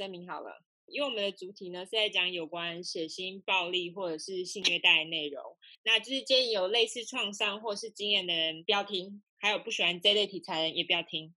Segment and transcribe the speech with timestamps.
[0.00, 5.42] 声明好了，因为我们的主题呢是在讲有关血腥、暴力或者是性虐待的内容，
[5.84, 11.34] 那就是建议有类似创伤或是经验的人不要听，还有不喜欢这类题材的人也不要听。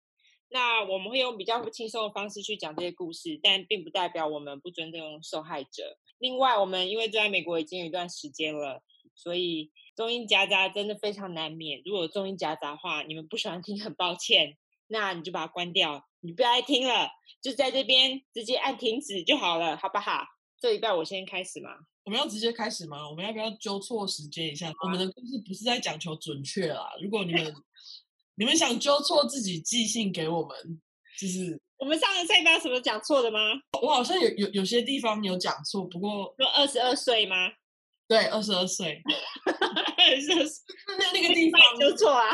[0.48, 5.98] 那我们会用比较轻松的方式去讲这些故事，但并不代表我们不尊重受害者。
[6.20, 8.82] 另外，我们因为住在美国已经有一段时间了，
[9.13, 11.82] 所以中英夹杂真的非常难免。
[11.84, 14.55] 如果中英夹杂的话，你们不喜欢听，很抱歉。
[14.88, 17.09] 那你就把它关掉，你不要再听了，
[17.41, 20.23] 就在这边直接按停止就好了，好不好？
[20.59, 21.70] 这礼拜我先开始嘛？
[22.05, 23.09] 我们要直接开始吗？
[23.09, 24.70] 我们要不要纠错时间一下？
[24.70, 26.90] 啊、我们的故事不是在讲求准确啦。
[27.02, 27.54] 如果你们
[28.36, 30.82] 你们想纠错，自己寄信给我们，
[31.20, 33.40] 就是我们上个礼拜有什么讲错的吗？
[33.82, 37.35] 我好像有有有些地方有讲错，不过说二十二岁吗？
[38.07, 39.01] 对，二十二岁，
[39.46, 40.63] 二十二岁，
[40.98, 42.32] 那那个地方纠错啊。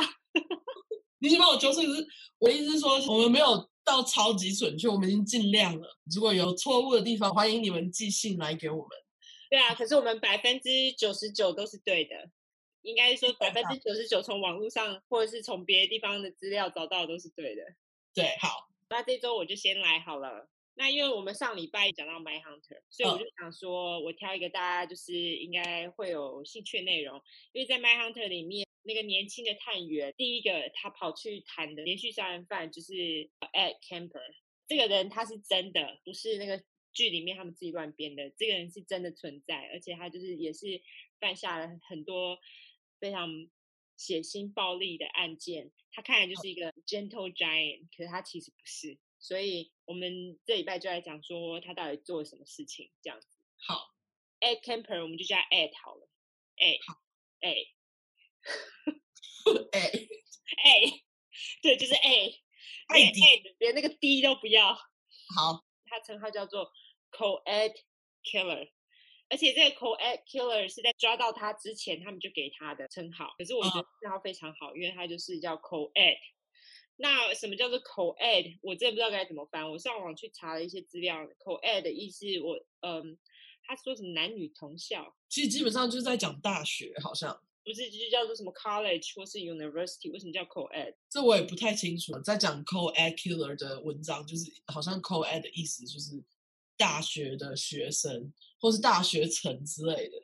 [1.22, 2.08] 你先帮我纠正，可是
[2.40, 5.98] 我的意思是说，我们没有到超级准确，我们已经尽量了。
[6.14, 8.90] 如果有错误的地方，欢迎你们寄信来给我们。
[9.50, 12.30] 对啊，可是我们百分之九十九都是对的，
[12.84, 17.64] 应该说百分之九十九从网络上或者是从别的地方的资料找到的都是对的。
[18.14, 20.48] 对，好，那这周我就先来好了。
[20.76, 27.20] 那因为我们上礼拜讲到 My Hunter，所以我就想说，我挑一个大家就是应该会有兴趣的内容，
[27.52, 32.92] 因为在 My Hunter 里面，那个年轻的探员，第一个他跑去谈的连续杀人犯就是
[33.54, 34.34] Ed Kemper，
[34.68, 40.82] 这个人他是真的，不是那个剧里面他们自己乱编的，这个人是真的存在，而且他就是也是
[41.20, 42.40] 犯下了很多
[43.00, 43.30] 非常
[43.95, 48.98] 血腥暴力的案件，他看来就是一个 gentle giant，可是他其实不是。
[49.20, 53.28] 所以我们这礼拜就来讲说他到底做了什么事情，这样子。
[53.58, 53.94] 好
[54.40, 56.10] ，Ed Kemper，我们就叫 Ed 好了。
[57.42, 57.67] Ed，
[59.45, 61.02] 好， Ed，Ed，
[61.61, 62.36] 对，就是 Ed，
[62.93, 64.73] 连 Ed 连那个 D 都不要。
[64.73, 66.71] 好，他称号叫做
[67.11, 67.73] Co-Ed
[68.23, 68.70] Killer，
[69.30, 76.17] 而且这个 Co-Ed Killer 是在抓到他之前他们就给他的称号，可是我觉得称号非常好，因为他就是叫 Co-Ed。
[77.02, 78.59] 那什么叫做 co-ed？
[78.61, 79.71] 我真的不知道该怎么翻。
[79.71, 83.17] 我上网去查了一些资料，co-ed 的意思我，我嗯，
[83.64, 90.12] 他说什么男女同校，其实基本上就是在讲大学，好像不是，就是叫做什么 college 或是 university？
[90.12, 90.96] 为什么叫 co-ed？
[91.08, 92.20] 这我也不太清楚。
[92.22, 96.20] 在讲 co-ed killer 的文章，就是好像 co-ed 的意思就是
[96.76, 100.18] 大学的学生或是大学城之类的。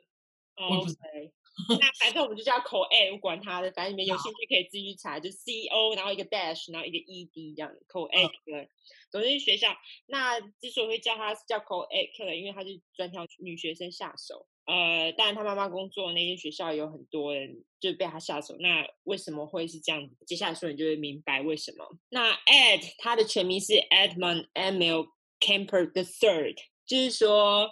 [0.56, 1.32] 哦，OK。
[1.78, 8.66] 那反正我们就叫 co-ed，我管他的，反正你们有兴趣可以自己去查，就 C O，然后一个 dash，然后一个 E D 这样 co-ed killer。
[9.08, 9.68] 总之学校，
[10.06, 14.48] 那之所以会叫他是叫 co-ed killer，因为他是专挑女学生下手。
[14.66, 18.56] 呃，当然他妈妈工作那间学校有很多人就被他下手。
[18.58, 20.16] 那为什么会是这样子？
[20.26, 21.98] 接下来说你就会明白为什么。
[22.10, 25.06] 那 Ed 他的全名是 Edmund Emil
[25.40, 26.56] Camper the Third，
[26.86, 27.70] 就是说。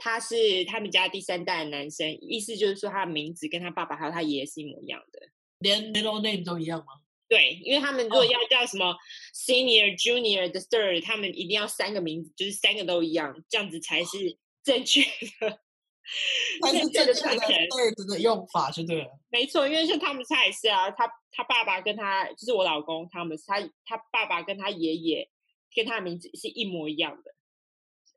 [0.00, 5.28] 他是他们家第三代的男生，意思就是说他的名字跟他爸爸还有他爷爷是一模一样的，
[5.58, 6.86] 连 middle name 都一样吗？
[7.28, 8.94] 对，因为他们如果要叫什么
[9.34, 9.98] senior、oh.
[9.98, 15.00] junior、the third，他们一定要三个名字，就是三个都一样，这样子才是正确
[15.40, 15.58] 的。
[16.62, 19.08] 才是正确的 third 的用法就对了。
[19.30, 25.30] 没错，因为像他们家也是啊，他他爸爸跟他就是我老公，他们他他爸爸跟他爷爷
[25.74, 27.34] 跟他的名字是一模一样的。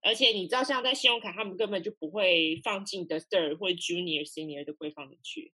[0.03, 5.53] 而且你知道，像在信用卡，他们根本就不会放进 the third 或者 junior、senior 都不会放进去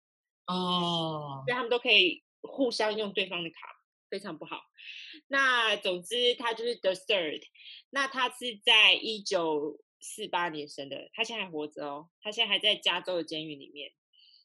[0.47, 3.55] 哦，所以他们都可以互相用对方的卡，
[4.09, 4.61] 非常不好。
[5.27, 7.41] 那总之，他就是 the third。
[7.91, 13.91] 那他是在一九四八年生的，他现在还活着哦，他现在还在加州的监狱里面。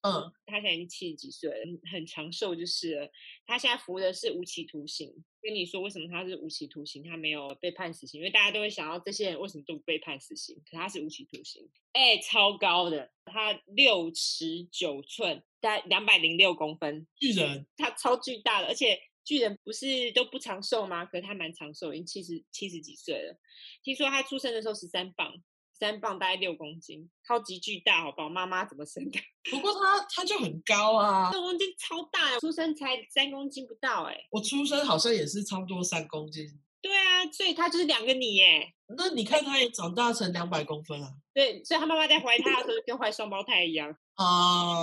[0.00, 1.56] 嗯，他现在已经七十几岁了，
[1.90, 3.10] 很长寿就是了。
[3.44, 5.12] 他现在服的是无期徒刑。
[5.42, 11.68] 跟你说为什么他是无期徒刑，他没有被判死刑，因为大家都会想到这些人为什么都不被判死刑，可他是无期徒刑。
[11.92, 21.04] 哎，超高的，他六尺九寸，大概两百零六公分，巨人， 他超巨大的，而且巨人不是都不长寿吗？
[21.06, 23.36] 可是他蛮长寿，已经七十七十几岁了。
[23.82, 25.42] 听说他出生的时候十三磅。
[25.78, 28.28] 三磅大概六公斤，超级巨大，好不好？
[28.28, 29.18] 妈妈怎么生的？
[29.50, 34.16] 不过他他就很高啊，六公斤超大，出生才三公斤不到哎。
[34.30, 36.46] 我出生好像也是差不多三公斤。
[36.80, 38.72] 对啊，所以他就是两个你耶。
[38.96, 41.10] 那你看他也长大成两百公分啊。
[41.34, 44.82] 对，所以他妈妈在怀他的时候跟怀双胞胎一样啊，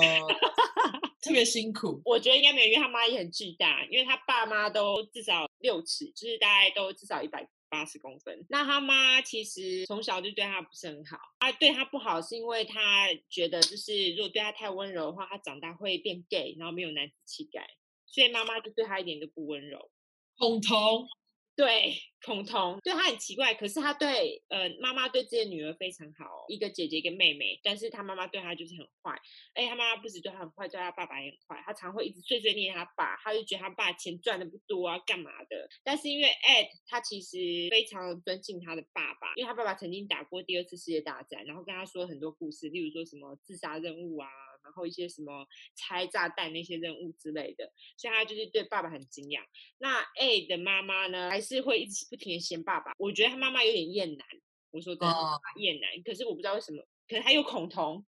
[1.22, 2.02] 特别辛苦。
[2.06, 7.48] 我觉得应该没有，因为他妈也很巨大，因为他爸妈都至少六尺，就是大概都至少一百。
[7.70, 11.18] 八十公分，那他妈其实从小就对他不是很好。
[11.40, 17.68] 他对他不好是因为他觉得，就是如果对他太温柔的话，他长大会变 gay，然后没有男子气概，
[18.06, 19.92] 所以妈妈就对他一点都不温柔。
[20.38, 21.08] 彤彤，
[21.56, 29.18] 对，孔彤，对他很奇怪，可是他对呃妈妈对自己的女儿非常好，一个姐姐一个妹妹，但是他妈妈对他就是很坏，
[29.54, 35.70] 哎，他妈妈不止对他很坏，对他爸爸也很坏，他常会一直碎碎念他爸，他就觉得他爸钱赚的不多啊，干嘛的？
[35.82, 37.38] 但是因为 Ed 他其实
[37.72, 44.28] 非常尊敬他的爸爸，因为他爸爸曾经打过第二次世界大战，然后跟他说很多故事，例如说什么自杀任务啊。
[44.66, 49.46] 然后一些什么拆炸弹那些任务之类的，所以他就是对爸爸很敬仰。
[49.78, 52.94] 那 A 的妈妈呢，还是会一直不停的嫌爸爸。
[52.98, 54.28] 我觉得他妈妈有点厌男，
[54.72, 55.16] 我说真的，
[55.58, 56.02] 厌男。
[56.04, 58.04] 可是我不知道为什么，可能他有恐同，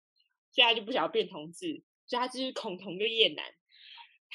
[0.52, 3.46] 所以他就不想要变同志，所以他就是恐同又厌男。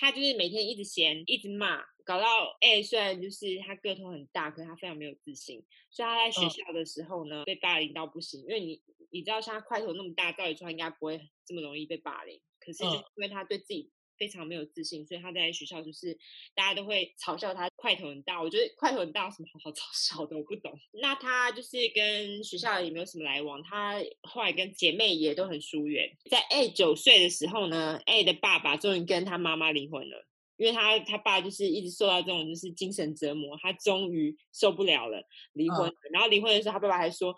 [0.01, 8.83] 他就是每天一直嫌，一直骂，搞到 A 虽然就是他个头很大，可是他非常没有自信，所以他在学校的时候呢，被霸凌到不行，因为你。
[9.13, 12.41] 你知道像他块头那么大，照理说他应该不会这么容易被霸凌。
[12.61, 16.15] 可是就是因为他对自己非常没有自信，所以他在学校就是
[16.55, 18.43] 大家都会嘲笑他块头很大。
[18.43, 20.37] 我觉得块头很大有什么好好 嘲笑的？
[20.37, 20.79] 我不懂。
[20.93, 26.07] 那他就是跟学校也没有什么来往，他后来跟姐妹也都很疏远。
[26.31, 30.27] 在 A 九岁的时候呢，A 的爸爸终于跟他妈妈离婚了，
[30.59, 35.95] 因为他他爸就是一直受到这种就是精神折磨，他终于受不了了，离婚了。
[36.13, 37.31] 然后离婚的时候，他爸爸还说：“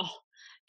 [0.00, 0.08] 哦。”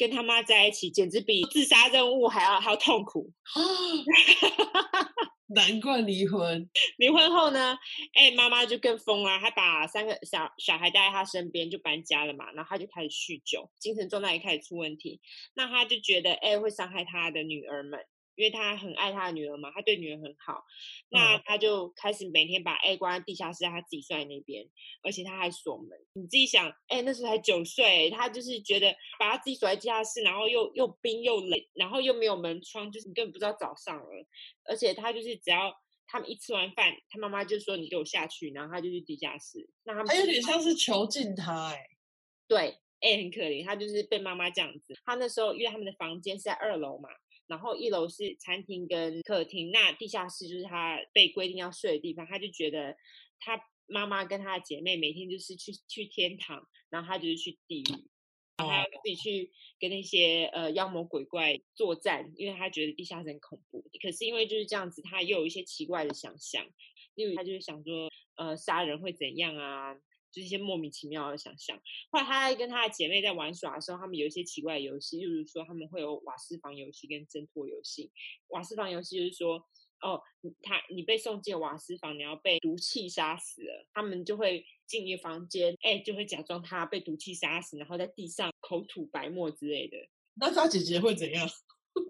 [0.01, 3.31] 跟他妈在一起，简直比自杀任务还要还要痛苦。
[5.53, 6.67] 难怪离婚。
[6.97, 7.77] 离婚后呢，
[8.13, 12.51] 哎，妈妈就更疯了，她把三个小小孩带在她身边，就搬家了嘛。
[12.53, 15.21] 然后她就开始酗酒，精神状态也开始出问题。
[15.53, 17.99] 那她就觉得，哎，会伤害她的女儿们。
[18.41, 20.65] 因为他很爱他的女儿嘛，他对女儿很好，
[21.09, 24.67] 那他就开始每天把 A 关在地下室，他自己睡在那边，
[25.03, 25.89] 而且他还锁门。
[26.13, 34.27] 你自己想，哎，那时候才九岁，他就是觉得把他自己锁在地下室，然后又又冰又冷，然后又没有门窗，就是你根本不知道早上了。
[34.63, 35.71] 而且他就是只要
[36.07, 39.69] 他们一吃完饭，他妈妈就说你给我下去，然后他就去地下室。
[39.83, 41.85] 那他们他有点像是囚禁他，哎，
[42.47, 44.99] 对哎很可怜，他就是被妈妈这样子。
[45.05, 47.07] 他那时候因为他们的房间是在二楼嘛。
[47.51, 52.25] 然后一楼是餐厅跟客厅，那地下室就是他被规定要睡的地方。
[52.25, 52.95] 他就觉得
[53.41, 58.07] 他妈妈跟他的姐妹每天就是去去天堂，然后他就是去地狱，
[58.55, 59.51] 然后他要自己去
[59.81, 63.83] 跟那些呃妖魔鬼怪作战，因为他觉得地下室很恐怖。
[64.01, 66.65] 可是因为就是这样子，他又有一些奇怪的想象，
[67.15, 69.93] 例如他就是想说，呃，杀人会怎样啊？
[70.31, 71.77] 就是一些莫名其妙的想象。
[72.11, 78.11] 后来他在跟他的姐妹在玩耍的时候，他们有一些奇怪的游戏，例如说他们会有瓦斯房游戏跟挣脱游戏。
[78.47, 79.55] 瓦斯房游戏就是说，
[80.01, 80.21] 哦，
[80.61, 89.97] 他你被送进瓦斯房，你要被毒气杀死了，他们就会进一个房间，哎，就会假装他被毒气杀死，然后在地上口吐白沫之类的。
[90.33, 91.47] 那他姐姐会怎样？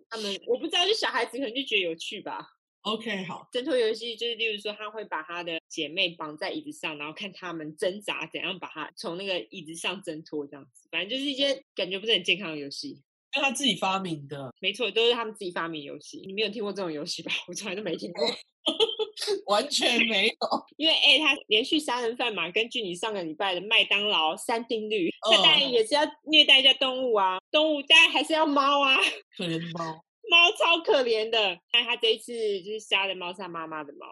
[0.10, 2.48] 他们我不知道，就小孩子可能就觉得有趣吧。
[2.84, 3.48] OK，好。
[3.52, 10.88] 挣脱游戏就是，例如说，他会把他的姐妹绑在椅子上，然后看他们挣扎，怎样把他从那个椅子上挣脱，这样子。
[10.90, 12.96] 反正就是一些感觉不是很健康的游戏，
[13.34, 14.52] 是他自己发明的。
[14.60, 16.24] 没错，都是他们自己发明游戏。
[16.26, 17.32] 你没有听过这种游戏吧？
[17.48, 18.26] 我从来都没听过，
[19.46, 20.36] 完全没有。
[20.78, 27.38] 因为哎，他连续杀人犯嘛，根据你上个礼拜的麦当劳三定律，他当然也是要虐待一下动物啊。
[27.52, 28.98] 动物当然还是要猫啊，
[29.38, 30.04] 可怜的猫。
[30.32, 34.08] 猫超可怜的，但它这一次就是瞎的猫是它妈妈的猫。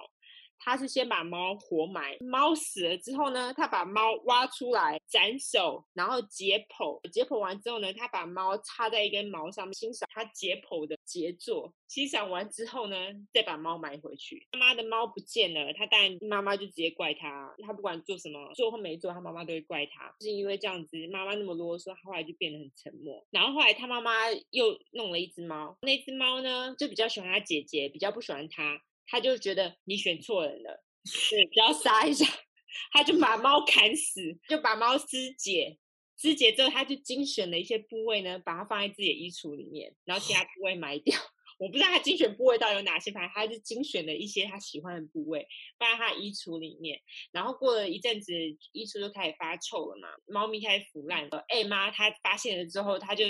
[0.59, 6.99] 他是先把猫活埋，猫死了之后呢，他把猫挖出来斩首，然后解剖。
[7.09, 11.73] 解剖完之后呢，他把猫插在一根毛上面，欣赏他解剖的杰作。
[11.87, 12.95] 欣赏完之后呢，
[13.33, 14.47] 再把猫埋回去。
[14.51, 17.51] 妈妈的猫不见了，他当然妈妈就直接怪他。
[17.65, 20.13] 他不管做什么，做或没做，他妈妈都会怪他。
[20.19, 23.25] 就是因为这样子，妈妈那么啰嗦，他后来就变得很沉默。
[23.31, 28.79] 然后后来他妈妈又弄了一只猫，那只猫呢就比较喜欢他姐姐，比较不喜欢他。
[29.09, 30.83] 他就觉得你选错人了，
[31.29, 32.25] 对，只要杀一下，
[32.93, 35.77] 他就把猫砍死，就把猫肢解，
[36.15, 41.17] 肢解之后，他就精选了一些部位呢，把它放在自己的衣橱里面，然后其他部位埋掉。
[41.57, 45.45] 我不知道他精选部位到底有哪些，反正他就精选了一些他喜欢的部位
[45.77, 47.01] 放在他的衣橱里面。
[47.31, 48.33] 然后过了一阵子，
[48.71, 51.43] 衣橱就开始发臭了嘛，猫咪开始腐烂了。
[51.49, 53.25] 哎妈，他发现了之后，他就。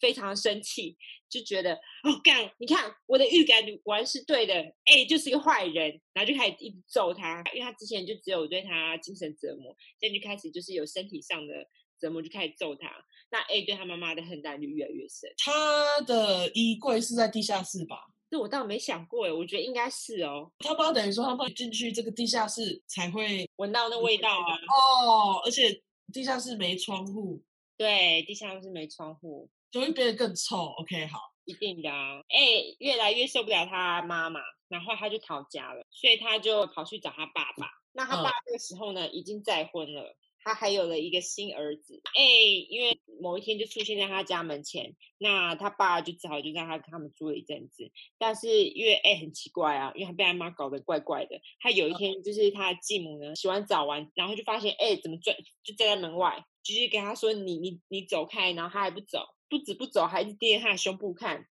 [0.00, 0.96] 非常生气，
[1.28, 4.54] 就觉得哦干，你看我的预感果然是对的
[4.86, 11.54] ，A 就是一个坏人，然后就开始一直揍他，因为他之前就只有对他精神折磨，现在就开始就是有身体上的
[12.00, 12.90] 折磨，就开始揍他。
[13.30, 15.30] 那 A 对他妈妈的恨就越来越深。
[15.36, 17.96] 他的衣柜是在地下室吧？
[18.30, 20.50] 这我倒没想过诶，我觉得应该是哦。
[20.60, 24.54] 他爸等于说他爸进去这个地下室才会闻到那味道啊。
[24.54, 27.42] 哦，而且地下室没窗户。
[27.76, 29.48] 对，地下室没窗户。
[29.70, 30.66] 就会变得更臭。
[30.78, 32.20] OK，好，一定的啊。
[32.28, 32.38] 哎，
[32.78, 37.70] 越来越受不了他妈妈，然后他就逃家了，所以他就跑去找他爸爸。
[37.92, 40.16] 那他爸这个时候呢，已经再婚了。
[40.42, 42.00] 他还有了一个新儿子。
[42.16, 42.22] 哎
[42.68, 47.90] 因为某一天就出现在他家门前，那他爸就只好就让他跟他们住了一阵子。
[48.18, 51.40] 但是因为哎很奇怪啊，因为他被他妈搞得怪怪的。
[51.60, 61.46] 他有一天就是他的继母呢洗完澡完，然后就发现哎怎么转就站在门外，就是跟他说你你你走开，然后他还不走，不止不走，还一直盯着他的胸部看。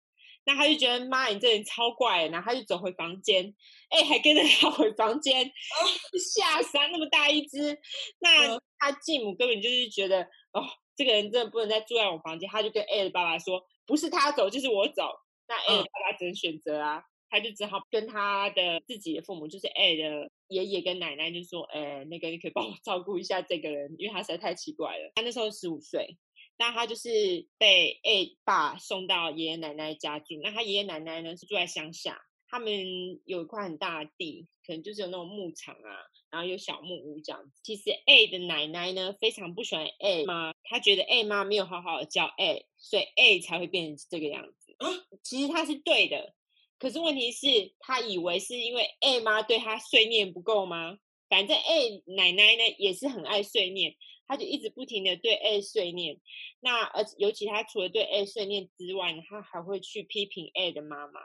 [0.49, 3.55] 那他就觉得妈，你这人超怪，然后他就走回房间，
[3.90, 5.45] 哎，还跟着他回房间，
[6.35, 7.78] 吓死他那么大一只。
[8.19, 10.64] 那他继母根本就是觉得，哦，
[10.97, 15.11] 这个人真的不能再住在我房间，他就跟 A 的爸爸说，不是他走就是我走。
[15.47, 25.12] 那 A 的爸爸只能选择啊，他就只好跟他的自己的父母，就是 A 的爷爷跟奶奶，就说，哎，那个你可以帮我照顾一下这个人，因为他实在太奇怪了。
[25.14, 26.17] 他那时候十五岁。
[26.59, 30.35] 那他就是被 A 爸送到爷爷奶奶家住。
[30.43, 37.61] 那他爷爷奶奶呢是住在乡下，他们有一块很大的地，可能就是有那种牧场啊，然后有小木屋这样子。
[37.62, 44.75] 其实 A 的奶奶呢非常不喜欢 A 妈，她觉得 A 妈没有好好的教 A，所以 A 才会变成这个样子。
[44.79, 44.88] 啊
[45.23, 46.35] 其实他是对的，
[46.79, 50.99] 可是问题是，他以为是因为 A 妈对他碎念不够吗？
[51.29, 53.95] 反正 A 奶奶呢也是很爱碎念。
[54.28, 56.20] 他就一直不停的对 A 碎念，
[56.61, 61.20] 那而尤其他除了对 A 碎念之外，他还会去批评 A 的妈妈。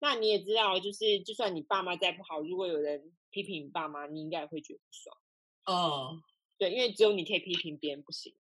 [0.00, 5.16] 那你也知道，就是就算你爸妈再不好，如果有人批评你爸妈，你应该也会觉得不爽。
[5.64, 6.20] 哦，
[6.58, 8.34] 对，因为只有你可以批评别人，不行。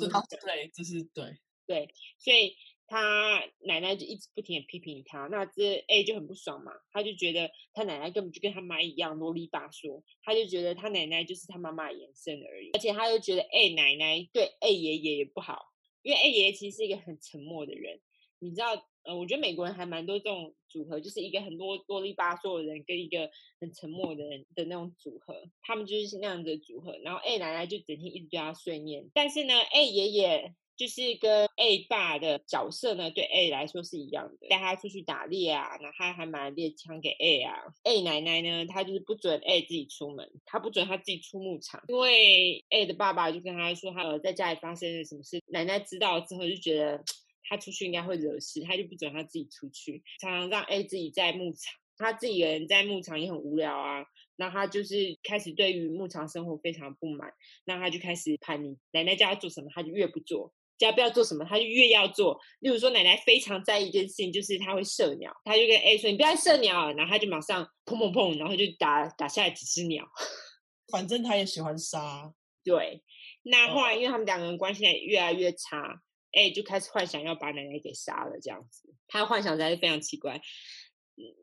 [0.00, 2.56] 这他对，这是对，对，所以。
[2.90, 15.66] 他奶奶就一直不停的批评他，那这 A 就很不爽嘛，他就觉得他奶奶根本就跟他妈一样啰里吧嗦，他就觉得他奶奶就是他妈妈的延伸而已，而且他又觉得 A 奶奶对 A 爷爷也不好，
[16.00, 18.00] 因为 A 爷爷其实是一个很沉默的人，
[18.38, 23.30] 你知道，呃，我觉得美国人还蛮多这种组合，就是一个很多啰里吧嗦的人跟一个
[23.60, 30.54] 很沉默的人的那种组合，他们就是那样的组合，然后 A 奶奶就整天一直对他碎念，但是呢，A 爷爷。
[30.78, 37.52] 就是跟 A 爸的角色呢，对 A 来说是一样的，带他出去打猎啊，然后他还买猎枪给 A 啊。
[37.82, 47.02] A 奶奶呢，她就是不准 A 自己出门，他不准他自己出牧场，因为 A 的爸爸就跟他说，他呃在家里发生了什么事，奶奶知道之后就觉得
[47.48, 54.06] 他出去应该会惹事，他就不准他自己出去，常常让 A 自己在牧场，他自己一个人在牧场也很无聊啊。
[54.36, 57.32] 那他就是开始对于牧场生活非常不满，
[57.64, 60.54] 那他就开始叛逆，奶奶叫他做什么，他就越不做。
[60.78, 62.38] 家不要做什么，他就越要做。
[62.60, 70.08] 例如说，奶奶非常在意一件事情，就是他会射鸟，他就跟 A 说：“你不要射鸟。”然后他就马上砰砰砰，然后就打打下来几只鸟。
[70.92, 72.32] 反正他也喜欢杀。
[72.64, 73.02] 对。
[73.42, 78.94] 那后来，因为他们两个人关系也越来越差，A 就开始幻想要把奶奶给杀了，这样子。
[79.06, 80.40] 他的幻想实在是非常奇怪。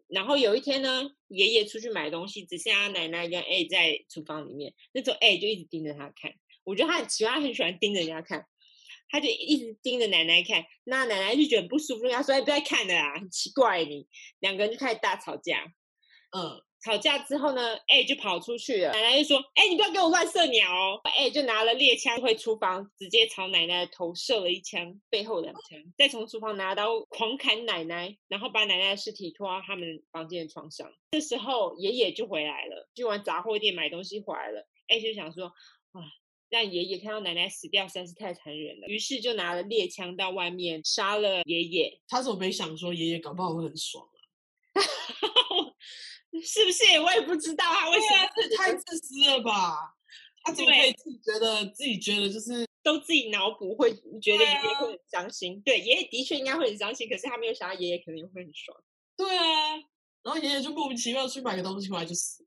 [0.07, 4.73] 然后有一天呢，爷爷出去买东西，只剩下奶奶跟 A 在厨房里面。
[4.93, 8.45] 那时候 A 就一直盯着他看，我觉得他很奇怪，他很喜欢盯着人家看。
[9.15, 14.05] 他就一直盯着奶奶看，那奶奶就觉得不舒服，他说：“哎，不要看了啦，很奇怪你。”
[14.41, 15.63] 两个人就开始大吵架。
[16.35, 18.91] 嗯，吵架之后呢，A 就跑出去了。
[18.91, 20.99] 奶奶就说：“哎，你不要给我乱射鸟哦。
[21.17, 30.91] ”A 就拿了猎枪回厨房，直接朝奶奶的头射了一枪，背后两枪，再从厨房拿刀狂砍奶奶，然后把奶奶的尸体拖到他们房间的床上。
[31.11, 34.67] 这时候爷爷就回来了，去完杂货店买东西回来了。
[34.89, 35.45] A 就想说
[35.93, 36.01] ：“啊。”
[36.49, 41.99] 让爷爷看到奶奶死掉实在是太残忍了，于是就拿了猎枪到外面杀了爷爷。
[42.07, 44.07] 他怎么没想说爷爷搞不好会很爽
[44.73, 44.79] 啊？
[46.43, 46.99] 是不是？
[46.99, 49.95] 我也不知道他为什么，这太自私了吧？
[50.43, 55.59] 他怎么可以自己觉得自己觉得就是都自己脑补会觉得爷爷会很伤心？
[55.61, 58.77] 对，爷爷的确应该会很伤心，可是他没有想到爷爷可能也会很爽。
[59.17, 59.75] 对啊，
[60.23, 62.45] 然后爷爷就莫名其妙去买个东西回来就死。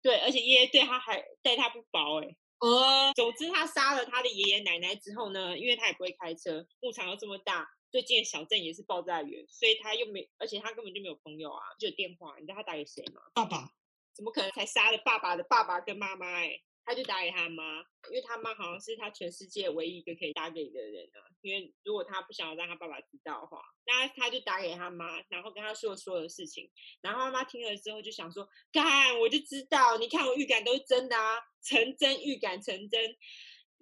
[0.00, 2.36] 对，而且爷爷对他还待他不薄哎。
[2.64, 13.20] 呃，总之他杀了他的爷爷奶奶之后呢，因为他也不会开车，牧场又这么大，最近的小镇也是爆炸源，所以他又没，而且他根本就没有朋友啊，就有电话，你知道他打给谁吗？
[13.34, 13.68] 爸爸？
[14.14, 16.26] 怎么可能才杀了爸爸的爸爸跟妈妈？
[16.26, 16.58] 哎。
[16.84, 21.18] 他就打给他妈，因为他妈好像是他全世界唯一一个可以打给的人啊。
[21.40, 26.70] 因为如果他不想要让他爸爸知道的话，那他就打给他妈，然后跟他说所有的事情。
[27.00, 33.16] 然后妈妈听了之后就想说：“干，我就知道，你看我预感都是真的啊，成真，预感成真。”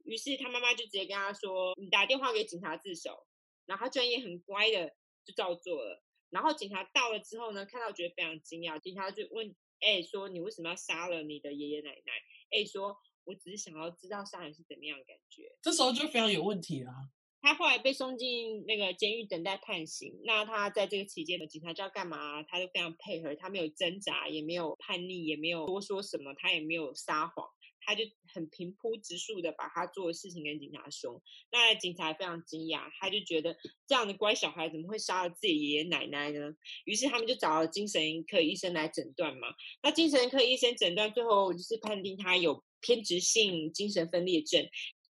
[0.04, 3.26] 于是他妈妈就直接跟他说：“你打电话给警察自首。”
[3.66, 4.92] 然后他居然也很乖的
[5.24, 6.02] 就照做了。
[6.30, 12.12] 然后警察到了之后呢，看到觉得非常惊讶，警察就问：“哎，说你为什么要杀了你的爷爷奶奶？”
[12.56, 16.92] A 说：“我只是想要知道杀人是怎么样的感觉。”这时候就非常有问题了。
[17.40, 20.20] 他后来被送进那个监狱等待判刑。
[20.24, 27.48] 那他在这个期间，警察叫干嘛，他都非常配合，他没有挣扎，也没有叛逆，也没有多说什么，他也没有撒谎，
[27.84, 31.22] 他就很平铺直述的把他做的事情跟警察说。
[31.50, 36.54] 那警察非常惊讶，他就觉得这样的乖小孩怎么会杀了自己爷爷奶奶呢？
[36.84, 39.48] 于是他们就找了精神科医生来诊断嘛。
[39.82, 44.68] 那精神科医生诊断最后就是判定他有偏执性精神分裂症。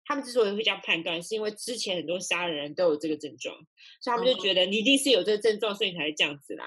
[0.08, 3.54] 他们之所以会这样判断，是因为之前很多杀人人都有这个症状，
[4.00, 6.66] 所以他们就觉得你一定是有这个症状，所以你才会这样子啦。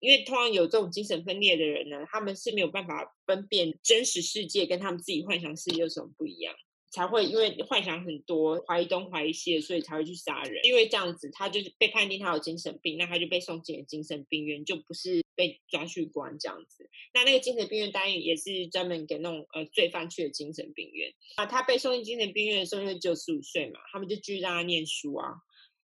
[0.00, 6.54] 因为通常有这种精神分裂的人呢，他们是没有办法分辨真实世界跟他们自己幻想世界有什么不一样。
[6.90, 10.64] 才会因为幻想很多，怀疑东怀疑西，所以才会去杀人。
[10.64, 16.88] 因为这样子，他就是被判定他有精神病，那他就被送进了精神病院，就不是被抓去关这样子。
[17.12, 21.44] 那那个精神病院当然也是专门给那种呃罪犯去的精神病院啊。
[21.44, 25.34] 他被送进精神病院的时候，因为只有十五岁嘛，他们就继续让他念书啊。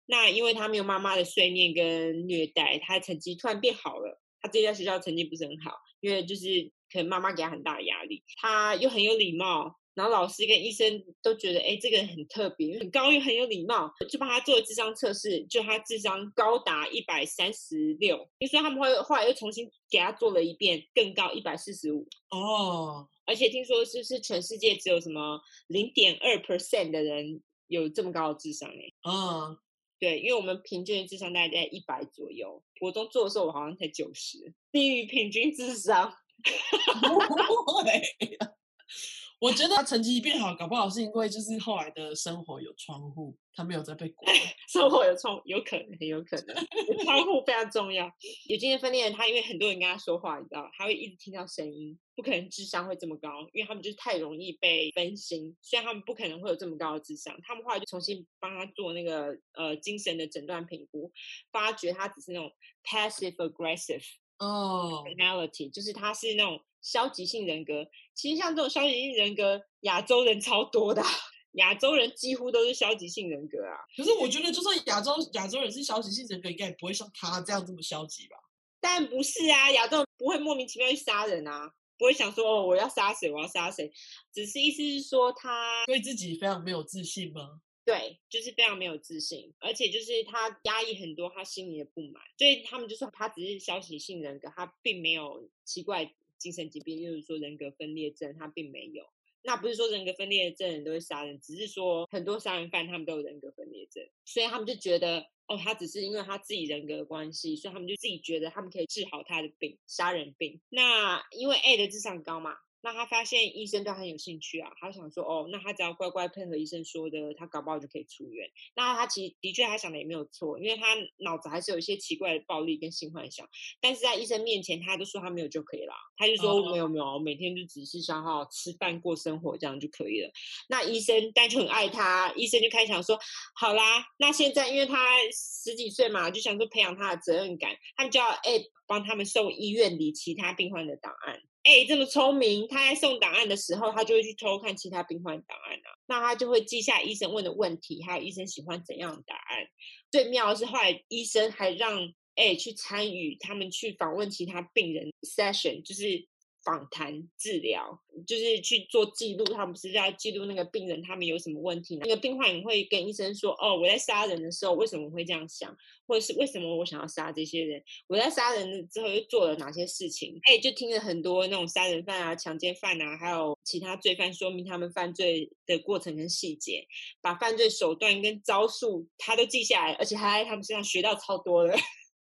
[0.07, 4.21] 那因为他没有妈妈的碎念跟虐待，他的成绩突然变好了。
[4.41, 8.23] 他自己在学校成绩不是很好，因为就是可能妈妈给他很大的压力。
[8.41, 9.77] 他又很有礼貌。
[9.95, 18.29] 然后老师跟医生都觉得，哎，这个人很特别，很高又很有礼貌，就帮他做了智商测试，就他智商高达一百三十六。
[18.39, 22.09] 听说他们会后来又重新给他做了一遍，更高一百四十五。
[22.31, 28.93] 哦，而且听说是是全世界只有什么零点二 percent 的人有这么高的智商哎。
[29.09, 29.57] 哦，
[30.01, 36.13] 对，因为我们平均的智商大概在一百左右，国中做的时候我好像才九十，低于平均智商。
[39.45, 44.35] 我觉得他成绩变好，搞不好是因为就是后来的生活有窗户，他没有再被关。
[44.73, 46.57] 生活有窗，有可能，很有可能。
[47.05, 48.11] 窗户非常重要。
[48.49, 57.39] 有精神分裂他因为很多人跟他说话，你知道，他会一直听到声音，不可能智商会这么高，因为他们就是太容易被分心，虽然他们不可能会有这么高的智商。
[57.43, 61.13] 他们后来就重新帮他做那个呃精神的诊断评估，
[61.52, 62.50] 发觉他只是那种
[62.83, 64.04] passive aggressive
[64.39, 66.59] 哦 personality，就是他是那种。
[66.84, 71.02] 消极性人格，其实像这种消极性人格，亚洲人超多的，
[71.52, 73.75] 亚洲人几乎都是消极性人格啊。
[73.97, 78.36] 可是我觉得，就算亚洲亚洲人是消极性人格，应该也不会像他这样这么消极吧？
[78.80, 83.90] 但不是啊，亚洲人不会莫名其妙去杀人啊，不会想说哦，我要杀谁，我要杀谁，
[84.30, 87.62] 只是意思是说他对自己非常没有自信吗？
[87.86, 96.14] 对，就是非常没有自信，而且就是他压抑很多他心里的不满，所以他们就说他只是消极性人格，他并没有奇怪。
[96.45, 99.02] 精神疾病，就是说人格分裂症，他并没有。
[99.43, 110.61] 那不是说人格分裂症人都会杀人，只是说很多杀人犯他们都有人格分裂症，所以他们就觉得，哦，他只是因为他自己人格的关系，所以他们就自己觉得他们可以治好他的病，杀人病。
[110.69, 112.54] 那因为 A 的智商高嘛。
[112.84, 118.47] 那他发现医生对他很有兴趣啊，他想说哦，那他只要乖乖配合医生说的，他搞不好就可以出院。
[118.76, 123.49] 那他其实的确他想的也没有错，因为他脑子还是有一些奇怪的暴力跟性幻想，
[123.80, 130.30] 但是在医生面前他都说他没有就可以了，他就说、哦、没有没有，每天就只是想好好吃饭过生活这样就可以了。
[130.68, 133.18] 那医生但就很爱他，医生就开始想说，
[133.54, 141.40] 好啦，那现在因为他十几岁嘛，就想说培养他的责任感，他们就要哎帮他们送医院里其他病患的档案。
[141.65, 145.89] 哎，这么聪明，他在送档案的时候，他就会去偷看其他病患档案啊。
[146.07, 149.67] 那他就会记下医生问的问题，还有医生喜欢怎样的答案。
[150.11, 156.29] 最妙的是，后来医生还让哎去参与他们去访问其他病人 session，就是。
[156.65, 161.97] 访谈治疗就是去做记录，他们是要记录那个病人他们有什么问题？
[161.99, 167.83] 那个病患也会跟医生说：“哦，我在杀人的时候为什么会这样想，或者是为什么我想要杀这些人？
[168.07, 176.87] 我在杀人之后又做了哪些事情？”哎，就听了很多那种杀人犯啊、强奸犯啊，还有其他罪犯说明他们犯罪的过程跟细节，
[177.21, 181.77] 把犯罪手段跟招数他都记下来，而且还在他们身上学到超多的。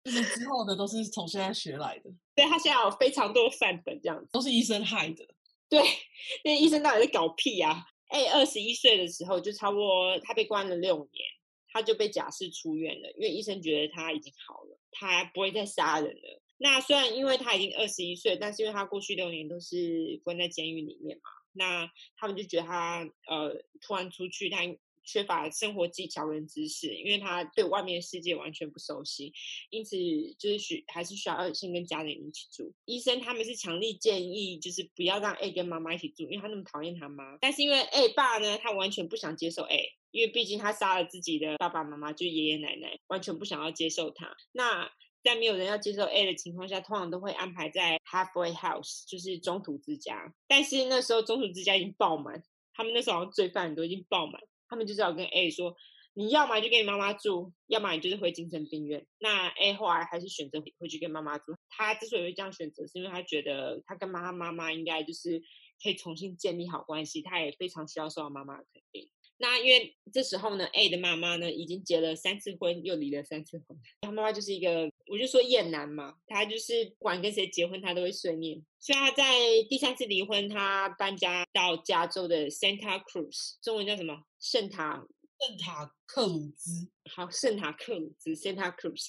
[0.04, 5.26] 就是之后的都是从现在学来的，对，他现在有非常多范本，这样子都是医生害的。
[5.70, 5.82] 对，
[6.44, 7.70] 那医生到底在搞屁呀？
[7.72, 7.86] 啊？
[8.10, 11.26] 哎，二十一岁的时候就差不多，他被关了六年，
[11.70, 16.42] 他就被假释出院了，因为医生觉得他已经好了，他不会再杀人了。
[16.58, 24.60] 那虽然因为他已经二十一岁，但是因为他过去六年都是关在监狱里面嘛，那他们就觉得他呃突然出去，他。
[25.06, 29.32] 缺乏生活技巧跟知识，因为他对外面世界完全不熟悉，
[29.70, 29.96] 因此
[30.38, 32.74] 就是需还是需要先跟家人一起住。
[32.86, 37.38] 医生他们是强力建议，就是不要让 A 跟妈妈一起住，因为他那么讨厌他妈。
[37.40, 44.36] 但是因为 A 爸呢，他完全不想接受 A，因为毕竟他杀了自己的爸爸妈妈，就爷爷奶奶，完全不想要接受他。
[44.52, 44.90] 那
[45.24, 50.34] 在没有人要接受 A 的情况下，通常都会安排在 Halfway House，就是中途之家。
[50.48, 54.40] 但是那时候中途之家已经爆满，他们那时候好像罪犯都已经爆满。
[54.68, 55.76] 他们就知道跟 A 说
[56.14, 61.56] ：“你要么就跟你妈妈住，要么你就是回精神病院。”那 A 后来还是选择回去跟妈妈住。
[61.70, 65.42] 他之所以会这样选择，是因为他觉得他跟妈妈妈妈应该就是
[65.84, 67.22] 可以重新建立好关系。
[67.22, 69.10] 他也非常需要受到妈妈的肯定。
[69.38, 73.78] 那因为这时候呢，A 的妈妈呢已经结了三次婚，又离了三次婚。
[74.02, 78.64] 他妈妈就是一个，我就说厌男嘛，他就是不管跟谁结婚，他都会碎念。
[78.80, 79.24] 所以他在
[79.70, 84.24] 第三次离婚，他搬家到加州的 Santa Cruz，中文叫什么？
[84.40, 85.06] 圣塔
[85.38, 86.90] 圣塔克鲁兹。
[87.14, 89.08] 好，圣塔克鲁兹 Santa Cruz。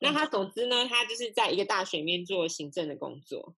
[0.00, 3.54] 那他总之呢，他就是在一个大学里面做行政的工作。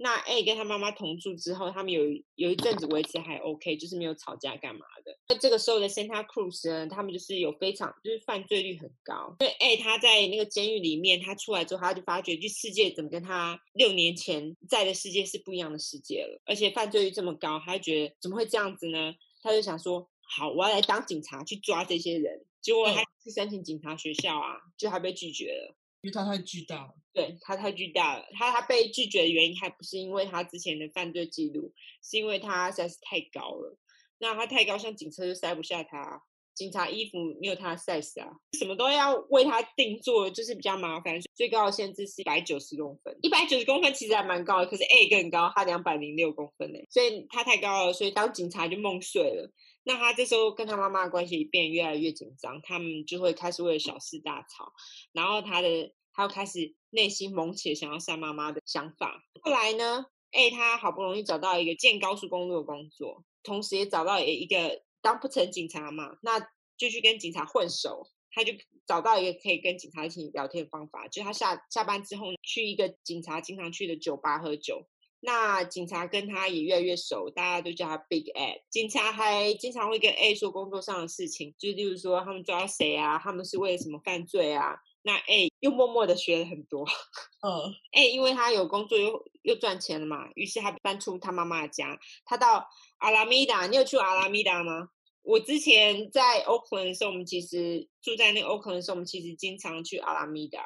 [0.00, 2.04] 那 A 跟他妈妈同住之后，他们有
[2.36, 5.18] 有一阵子维持还 OK，就是没有吵架干嘛的。
[5.28, 9.36] 那这个时候的 Santa Cruz 呢，他们就是有非常就是犯罪率很高。
[9.40, 19.12] 因为 A 他在那个监狱里面，他出来之后，他就发觉，这世界怎么跟他六年前在的世界是不一样的世界了，而且犯罪率这么高，他就觉得怎么会这样子呢？
[19.42, 22.44] 他就想说，好，我要来当警察去抓这些人。
[22.60, 25.74] 结果他去申请警察学校啊，就还被拒绝了。
[26.02, 28.24] 因为他太巨大了，对，他太巨大了。
[28.32, 33.76] 他他被拒绝的原因还不是因为他之前的犯罪记录，是因为他实在是太高了。
[34.18, 36.22] 那他太高，像警车就塞不下他。
[36.54, 41.20] 警察衣服没有他的 size 啊，什么都要为他定做，就是比较麻烦。
[41.36, 49.52] 最高的限制是一百九十公分，一百九十公分其实还蛮高的，可是 A 更高，他两百零六公分呢，所以他太高了，所以当警察就梦碎了。
[49.88, 54.70] 那他这时候跟他妈妈的关系变越来越紧张，他们就会开始为了小事大吵，
[55.12, 59.24] 然后他的他又开始内心萌起想要杀妈妈的想法。
[59.40, 66.38] 后来呢哎他好不容易找到一个建高速公路的工作，同时也找到一个当不成警察嘛，那
[66.76, 68.52] 就去跟警察混熟，他就
[68.86, 74.86] 找到一个可以跟警察一起聊天的方法，就他下下班之后去一个警察经常去的酒吧喝酒。
[75.20, 78.62] 那警察跟他也越来越熟，大家都叫他 Big Ed。
[78.70, 84.76] 警察还经常会跟 A 说工作上的事情，就例如说他们抓到谁啊，他们是为了什么犯罪啊。
[85.02, 86.86] 那 A 又默默的学了很多。
[87.42, 93.66] 嗯， A 因为他有工作又又赚钱了嘛，于是他搬出他妈妈的家，他到阿拉米达。
[93.66, 94.88] 你有去阿拉米达吗？
[95.22, 100.64] 我之前在 Oakland 的时候，我们其实住在那个 Oakland 的时候，我们其实经常去阿拉米达，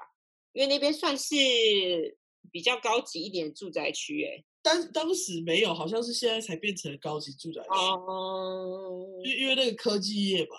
[0.52, 2.18] 因为那边算是。
[2.50, 7.68] 比较高级一点的住宅区，哎，当当时没有，好像是现在才变成高级住宅区。
[7.70, 10.56] 哦，因因为那个科技业吧。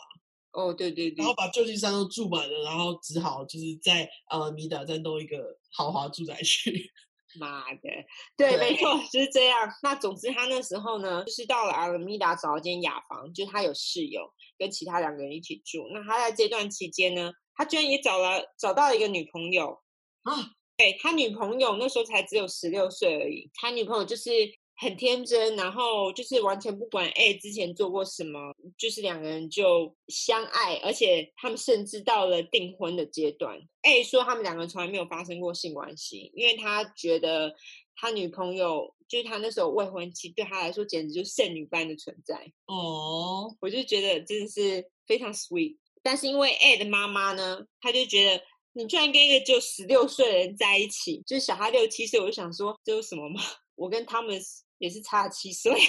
[0.52, 1.16] 哦，对对对。
[1.18, 6.92] 然后把旧金山都住满了，然后只好就是在阿拉米达再弄一个豪华住宅区。
[7.40, 7.90] 妈的，
[8.38, 9.68] 对，对没错，就是这样。
[9.82, 15.88] 那总之，他那时候呢，就是到了阿拉米达找了间雅房，就他有室友跟其他两个人一起住。
[15.92, 19.80] 那他在这段期间呢，他居然也找了找到了一个女朋友
[20.22, 20.52] 啊。
[20.76, 24.32] 对，他女朋友那时候才只有十六岁而已，他女朋友就是
[24.76, 33.62] 很天真，然后就是完全不管 A 之前做过什么，就是两个人就相爱，而且他们甚至到了订婚的阶段。
[33.84, 37.54] A 说他们两个人从来没有发生过性关系，因为他觉得
[37.96, 42.52] 他女朋友就是他那时候未婚妻，对他来说简直就是圣女般的存在。
[42.66, 45.78] 哦，我就觉得真的是非常 sweet。
[46.02, 48.44] 但是因为 A 的妈妈呢，他就觉得。
[48.74, 53.42] 你居然跟一个只有十六岁的人在一起，就是小他六七岁，我就想说这有什么吗？
[53.76, 54.40] 我跟他们
[54.80, 55.72] 也是差了七岁。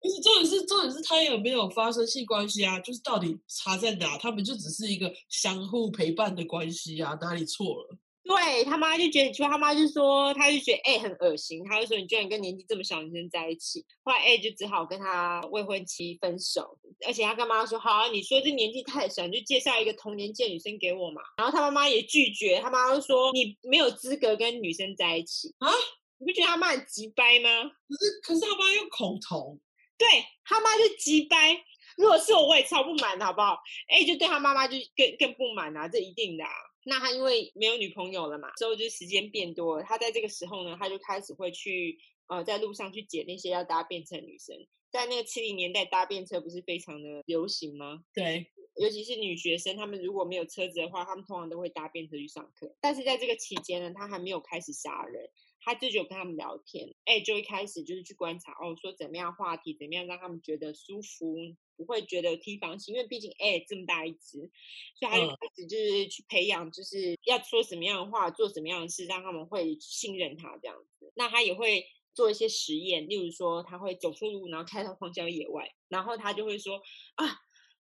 [0.00, 2.80] 不是重点是重点是他有没有发生性关系啊？
[2.80, 4.16] 就是到底差在哪？
[4.16, 7.98] 他们就只是一个相互陪伴的关系啊，哪里错了？
[8.28, 13.86] 对他妈就觉得，就他妈就说，他就觉得 A 很恶心，他就说你居然跟年纪这么小女生在一起。
[14.02, 21.22] 后来 A 就只好跟他未婚妻分手，而且他跟妈妈说，好啊，你说这年纪太小，你就介绍一个同年纪的女生给我嘛。
[21.38, 25.72] 然后他妈妈也拒绝，他妈妈就说你没有资格跟女生在一起啊！
[26.18, 27.48] 你不觉得他妈很急掰吗？
[27.88, 29.58] 可是可是他妈又恐同，
[29.96, 30.06] 对
[30.44, 31.64] 他妈就急掰。
[31.96, 36.50] 如果是我，我也超不满的，好不好？A 就对他妈妈就更更不满啊，这一定的啊。
[36.88, 39.84] 那他因为没有女朋友了嘛，之后就时间变多了。
[39.84, 41.98] 他在这个时候呢，他就开始会去
[42.28, 44.56] 呃，在路上去捡那些要搭便车的女生。
[44.90, 48.04] 在那个七零年代，搭便车不是非常的流行吗？
[48.14, 52.74] 对，尤其是女学生，她们如果没有车子的话，她们通常都会搭便车去上课。
[52.80, 55.28] 但是在这个期间呢，他还没有开始杀人，
[55.60, 56.94] 他就只有跟他们聊天。
[57.04, 61.36] 哎，就一开始就是去观察哦，说怎么样话题，怎么样让他们觉得舒服。
[61.78, 64.50] 不会觉得提防心，因为毕竟哎这么大一只，
[64.98, 71.12] 所以他就开始就是去培养，就是要说什么样的话，做什么样的事，让他们会信任他这样子。
[71.14, 76.82] 那他也会做一些实验，例如说他会走错路，然后开到荒郊野外，然后他就会说
[77.14, 77.38] 啊，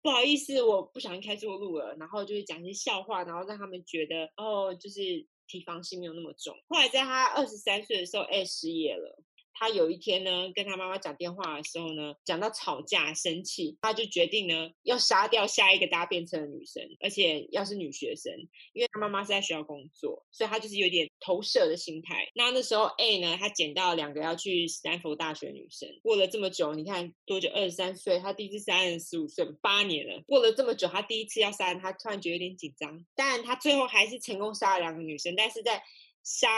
[0.02, 6.56] 不好意思，我不小心开错路了，然后就是讲一些笑话，然后让他们觉得哦，就是提防心没有那么重。
[6.68, 9.22] 后来在他二十三岁的时候，哎失业了。
[9.58, 18.32] 他有一天呢，跟他妈妈讲电话的时候呢，讲到吵架生气，他就决定呢要杀掉下一个搭便车的女生，而且要是女学生，
[18.74, 22.30] 因为他妈妈是在学校工作，所以他就是有点投射的心态。
[22.34, 27.48] 那那时候 A 呢，他捡到两个要去斯坦福大学的女生，过了这么久，你看多久？
[27.54, 33.04] 二十三岁，他第一次杀人十五岁，八年了，过了这么久，他第一次要杀人，他突然觉得有点紧张。
[33.14, 35.82] 当然，他最后还是成功杀了两个女生，但是在
[36.22, 36.48] 杀。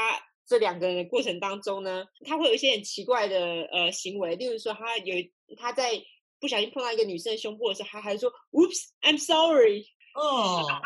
[0.48, 3.38] 这两个人的过程当中呢，他会有一些很奇怪的
[3.70, 5.14] 呃行为，例如说他有
[5.58, 5.92] 他在
[6.40, 9.84] 不小心碰到一个女生的胸部的时候，他还说 “Oops, I'm sorry”，
[10.16, 10.64] 哦，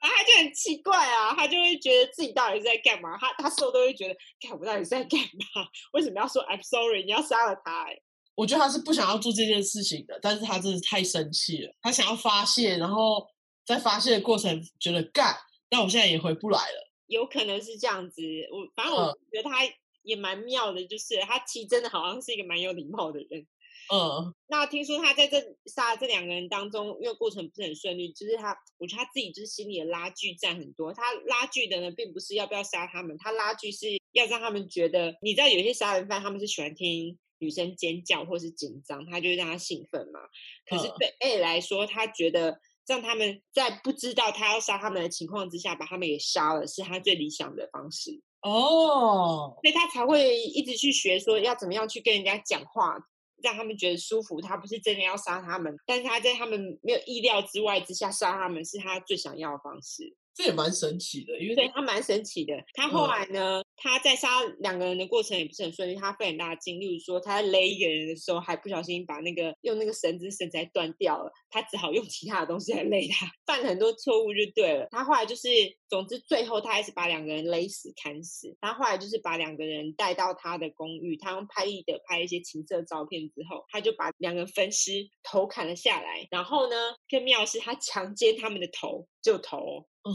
[0.00, 3.18] 然后他就很奇怪啊，他就会觉得自己到底是在干嘛？
[3.18, 5.66] 他他事后都会觉得，看我到底是在干嘛？
[5.94, 7.02] 为什么要说 “I'm sorry”？
[7.04, 7.86] 你要杀了他？
[7.90, 7.98] 哎，
[8.36, 13.26] 我觉得他是不想要做这件事情的，但是他真的太生气了，他想要发泄，然后
[13.66, 15.34] 在发泄的过程觉得干，
[15.68, 16.87] 但我现在也回不来了。
[17.08, 19.58] 有可能是这样子，我反正我觉得他
[20.02, 23.46] 也蛮妙的，就是、嗯、他其实真的好像是一个蛮有礼貌的人。
[23.90, 30.92] 嗯，那听说他在这杀这两个人当中，因为过程不是很顺利，就是他，我觉得他自己就是心里的拉锯战很多。
[30.92, 40.20] 他拉锯的呢，并不是要不要杀他们，他拉锯是要让他们觉得，你知道有些杀人犯他们是喜欢听女生尖叫或是紧张，他就会让他兴奋嘛。
[40.66, 42.60] 可是对 A 来说，他觉得。
[42.88, 49.54] 让他们在不知道他要杀他们的情况之下，把他们给杀了，是他最理想的方式哦。
[49.62, 52.98] 所以他才会一直去学说要怎么样去跟人家讲话，
[53.42, 54.40] 让他们觉得舒服。
[54.40, 60.16] 他不是真的要杀他们，但是他在他们没有意料之外之下杀他们，是他最想要的方式。
[60.38, 62.54] 这也蛮神奇的，因为对他蛮神奇的。
[62.72, 66.78] 他后来呢，嗯、他在杀两个人的过程也不是很顺利，他费很大的劲。
[66.78, 74.86] 例如说，他在勒一个人的时候，还不小心把那个用那个绳子绳子还断掉了，他只好用其他的东西来勒他，犯了很多错误就对了。
[74.92, 75.48] 他后来就是，
[75.88, 78.56] 总之最后他还是把两个人勒死砍死。
[78.60, 86.28] 他后来就是把两个人带到他的公寓，他用拍立得拍一些情色照片之后，他就把两个人分尸，头砍了下来。
[86.30, 86.76] 然后呢，
[87.10, 89.88] 更妙的是他强奸他们的头，就头。
[90.08, 90.14] 哦，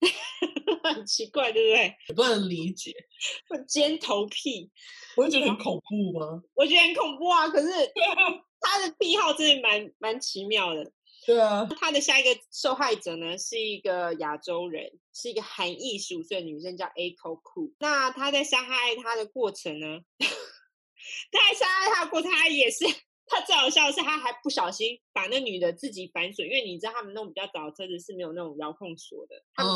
[0.94, 2.14] 很奇怪，对不对？
[2.14, 2.94] 不能理解，
[3.66, 4.70] 尖头癖，
[5.16, 6.42] 我会觉得很恐怖吗？
[6.54, 7.48] 我觉得很恐怖啊！
[7.48, 7.68] 可是
[8.60, 10.92] 他的癖好真的蛮蛮奇妙的。
[11.26, 17.72] 对啊，他的下一个受害者呢，是一个亚洲人，是一个韩裔十五岁的女生，叫 Aiko Koo。
[17.80, 20.00] 那他在杀害他的过程呢？
[20.20, 22.84] 他在杀害他的过程，他也是。
[23.26, 29.42] 他最好笑的是，他还不小心把那女的自己反锁，因为你知道他们那种比较早的车子是没有那种遥控锁的。
[29.54, 29.72] 他们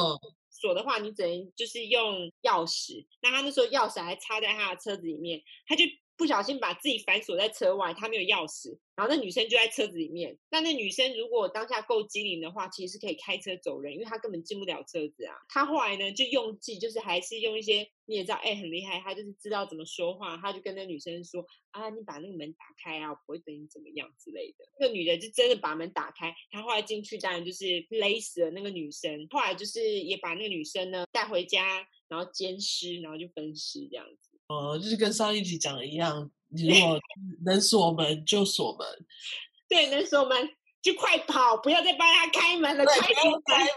[0.50, 3.06] 锁的话，你只能就是用钥匙。
[3.22, 5.84] 那他那时候钥匙还插在他的车子里面，他就。
[6.20, 10.36] 不小心把自己反锁在车外，他没有钥匙，然后那女生就在车子里面。
[10.50, 15.34] 那那女生如果当下够机灵的话，其实是可以开车走人，因为她根本进不了车子啊。
[15.48, 24.66] 她后来呢就用计，就是还是用一些你也知道，哎，很厉害，她就是知道怎么说话，她就跟那女生说啊，你把那个门打开啊，我不会对你怎么样之类的。
[24.78, 34.29] 那个女的就真的把门打开，她后来进去当然就是勒死了那个女生，后来就是也把那个女生呢带回家，然后奸尸，然后就分尸这样子。
[34.50, 36.98] 哦，就是跟上一集讲的一样，你如果
[37.46, 38.84] 能锁门就锁门，
[39.68, 40.36] 对，能锁门
[40.82, 43.70] 就快跑，不要再帮他开门了，对开门，开门。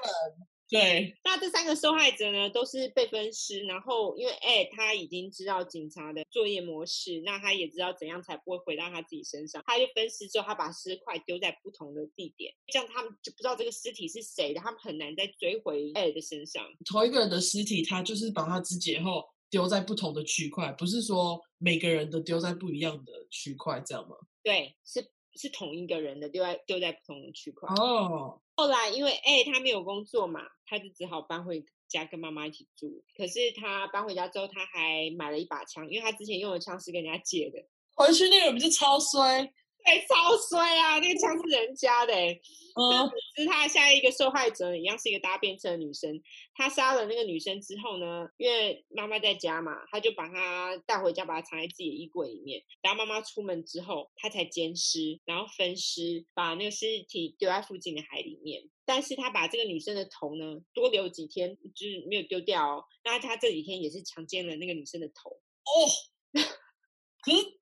[0.69, 16.65] 对，那这三个受害者呢，都是被分尸，然后因为哎，他已经知道警察的作业模式，那他也知道怎样才不会回到他自己身上，他就分尸之后，他把尸块丢在不同的地点，这样他们就不知道这个尸体是谁的，他们很难再追回哎的身上。
[16.83, 19.23] 同一个人的尸体，他就是把他肢解后。
[19.53, 24.15] 丢在不同的区块，不是说每个人都丢在不一样的区块，这样吗？
[24.41, 24.99] 对，是
[25.35, 27.69] 是同一个人的丢在丢在不同的区块。
[27.75, 33.03] 哦，后来因为哎他没有工作嘛，他就只好搬回家跟妈妈一起住。
[33.15, 37.63] 可是他搬回家之后，他还买了一把枪，因为他之前用的枪是跟人家借的。
[37.93, 39.53] 回去那个人不是超衰？
[39.85, 40.97] 对，超衰啊！
[40.99, 46.21] 那个枪是人家的，嗯，是他下一个受害者，一样是一个搭便车的女生。
[46.55, 52.63] 他杀了那个女生之后呢，因为妈妈在家嘛，他就把她带回家，把她藏在自己的衣柜里面。
[52.81, 58.63] 然后妈妈出门之后，他才奸尸，然后分尸，把那个尸体丢在附近的海里面。
[58.85, 62.85] 但是他把这个女生的头呢，多留几天，就是没有丢掉哦。
[63.03, 66.41] 那他这几天也是强奸了那个女生的头哦。
[67.21, 67.59] 可是。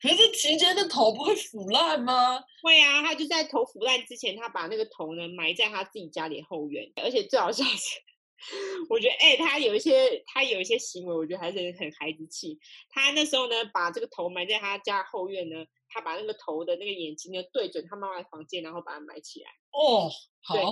[0.00, 2.38] 可是期间的头不会腐烂吗？
[2.62, 6.92] 会啊，他就在头腐烂之前，他把那个头呢埋在他自己家里后院。
[6.96, 8.00] 而且最好笑是，
[8.90, 12.58] 我觉得哎、欸，他有一些他有一些行为，我觉得还是很孩子气。
[12.90, 19.50] 他那时候呢，把这个头埋在他家后院呢，他把那个头的那个眼睛呢对准他妈妈的房间，然后把它埋起来。
[19.70, 20.10] 哦，
[20.42, 20.64] 好，对，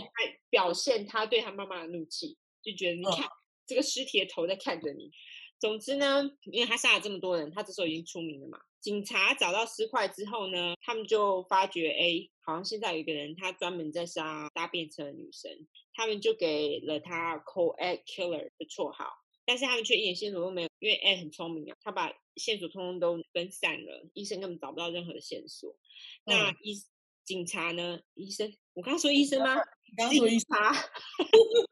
[0.50, 3.30] 表现他对他妈妈的怒气，就觉得你看、哦、
[3.66, 5.10] 这个尸体的头在看着你。
[5.58, 8.60] 总之呢，因为他杀了这么多人，他这时候已经出名了嘛。
[8.82, 15.50] 警察找到尸块之后呢，他们就发觉，哎，好像现在有一个人，他专门在杀搭便车的女生，
[15.94, 19.06] 他们就给了他 Co-Ed Killer 的绰号，
[19.46, 25.76] 但是他们却一点线索都没有，因为 Ed 很聪明啊，他把线索通通都分散了，医生根本找不到任何的线索。
[26.24, 26.82] 那医、嗯、
[27.24, 28.00] 警察呢？
[28.14, 29.54] 医生，我刚刚说医生吗？
[29.96, 30.74] 刚刚说医生，警察，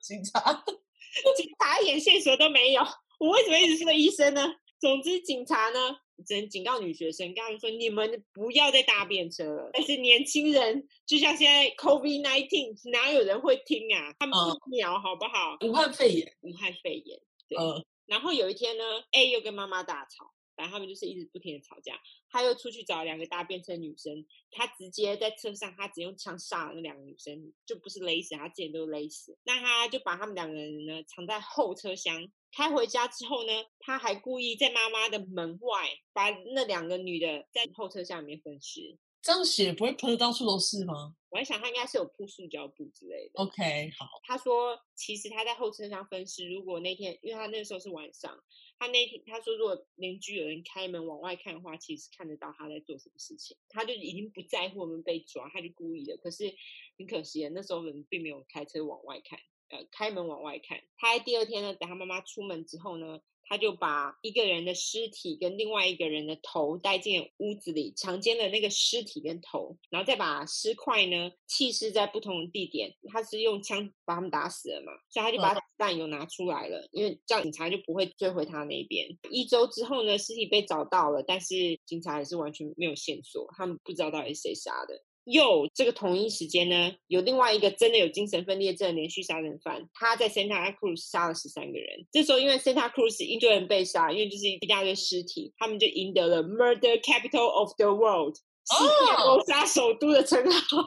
[0.01, 0.65] 警察，
[1.37, 2.83] 警察一点线索都没有。
[3.19, 4.55] 我为什么一直说医生呢？
[4.79, 9.71] 总之，警察呢只能警告女学生，跟他们说：你们不要再搭便车了。
[9.73, 14.15] 但是年轻人，就像现在 COVID nineteen，哪有人会听啊？
[14.19, 15.57] 他们不鸟，好不好？
[15.67, 17.21] 武汉肺炎，武汉肺炎。
[17.49, 17.59] 对。
[17.59, 17.85] 嗯。
[18.07, 20.33] 然后有一天呢，A 又跟妈妈大吵。
[20.57, 29.39] 然后他们就是一直不停的吵架，他又出去找两个搭便车女生，他直接在车上，他只用枪杀了那两个女生，就不是勒死，他之前都勒死。
[29.45, 38.99] 那他就把他们两个人呢藏在后车厢，开回家之后呢，他还故意在妈妈的门外把那两个女的在后车厢里面分尸。
[39.23, 41.15] 这样血不会喷的到处都是吗？
[41.29, 43.43] 我在想他应该是有铺塑胶布之类的。
[43.43, 44.07] OK，好。
[44.25, 48.43] 他说其实他在后车厢分尸，如果那天因为他那个时候是晚上。
[48.79, 53.55] 他那天他说，如果邻居有人开门往外看的话，其实看得到他在做什么事情。
[53.69, 56.17] 他就已经不在乎我们被抓，他就故意的。
[56.17, 56.51] 可是
[56.97, 59.39] 很可惜，那时候人并没有开车往外看，
[59.71, 60.79] 呃，开门往外看。
[60.99, 63.21] 他在第二天呢，等他妈妈出门之后呢。
[63.53, 72.95] 他就把一个人的尸体跟另外一个人的头带进屋子里，强奸了那个尸体跟头，然后再把尸块呢弃尸在不同的地点。
[73.09, 79.09] 他是用枪把他们打死了嘛，所以他就把子弹油拿出来了，嗯、因为这样警察就不会追回他那边。
[79.33, 85.03] 一周之后呢，尸体被找到了，但是警察还是完全没有线索，他们不知道到底是谁杀的。
[85.25, 92.07] 又这个同一时间呢，有另外一个真的有精神分裂症的连续杀人犯，他在 Santa Cruz 杀了十三个人。
[92.11, 100.79] 这时候因为 Santa Cruz 一堆人被杀，因为就是一大堆尸体，他们就赢得了 Murder Capital of the World，世界谋杀首都的称号。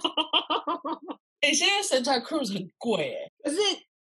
[1.42, 3.58] 哎、 欸，现在 Santa Cruz 很贵哎、欸，可是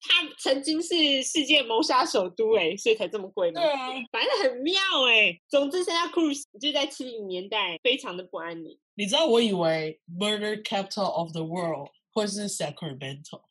[0.09, 3.61] 他曾经是世界谋杀首都哎、欸，所以才这么贵嘛。
[3.61, 5.42] 对啊，反正很妙哎、欸。
[5.49, 8.79] 总之，Santa Cruz 就在七零年代非常的不安宁。
[8.95, 13.42] 你知道我以为 Murder Capital of the World 或是 Sacramento。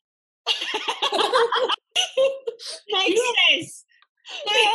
[2.88, 3.82] Makes sense。
[4.44, 4.72] 对啊，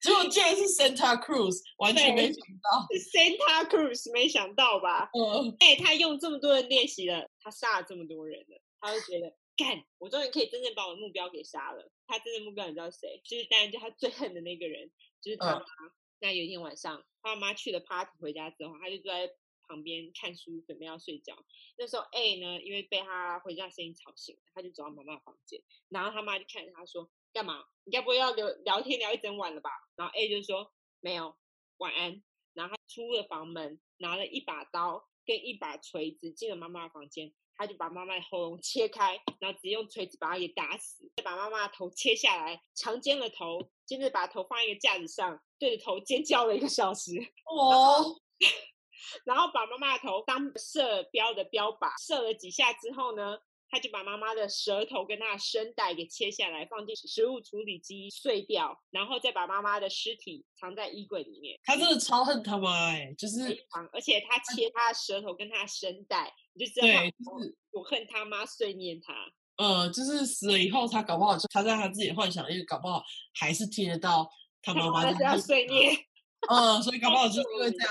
[0.00, 2.88] 结果竟然是 Santa Cruz，完全没想到。
[3.12, 5.10] Santa Cruz 没想到吧？
[5.14, 5.54] 嗯。
[5.60, 11.90] 哎，他用这么多人练习了，他杀了这么多人了，他就觉得，干，我终于可以真正把我的目标给杀了。
[12.06, 13.20] 他真正目标你知道谁？
[13.24, 15.60] 就是当然就他最恨的那个人，就是他妈。
[15.60, 19.34] 嗯、那有一天晚上，他妈去了 party 回家之后，他就坐在。
[19.68, 21.34] 旁边看书，准备要睡觉。
[21.78, 27.64] 那时候 A 呢，因为被他回家声音吵醒，他就走到妈妈房间，然后他妈就看着他说：“干嘛？
[27.84, 31.38] 你该不会要聊聊天聊一整晚了吧？”然后 A 就说：“没有，
[31.78, 47.12] 晚安。”然后他出了房门，拿了一把刀跟一把锤子进了妈妈的房间，他就把妈妈的喉咙切开，然后直接用锤子把她给打死，再把妈妈的头切下来，强奸了头，接着把头放在一个架子上，对着头尖叫了一个小时。
[47.46, 48.20] 哦。
[49.24, 53.36] 然后把妈妈的头当射标的标靶，射了几下之后呢，
[53.68, 61.58] 他就把妈妈的舌头跟她的声带给切下来，放进食物处理机碎掉，然后再把妈妈的尸体藏在衣柜里面。
[61.64, 63.40] 他真的超恨他妈哎，就是，
[63.92, 69.14] 而且他切他的舌头跟他的声带，你就知道，对，就是我恨他妈碎念他。
[69.56, 73.02] 呃，就是死了以后，他搞不好就他在他自己的幻想，因为搞不好
[73.34, 74.28] 还是听得到
[74.62, 75.94] 他妈妈在碎念。
[76.48, 77.88] 嗯，所以搞 不好就是因为这样。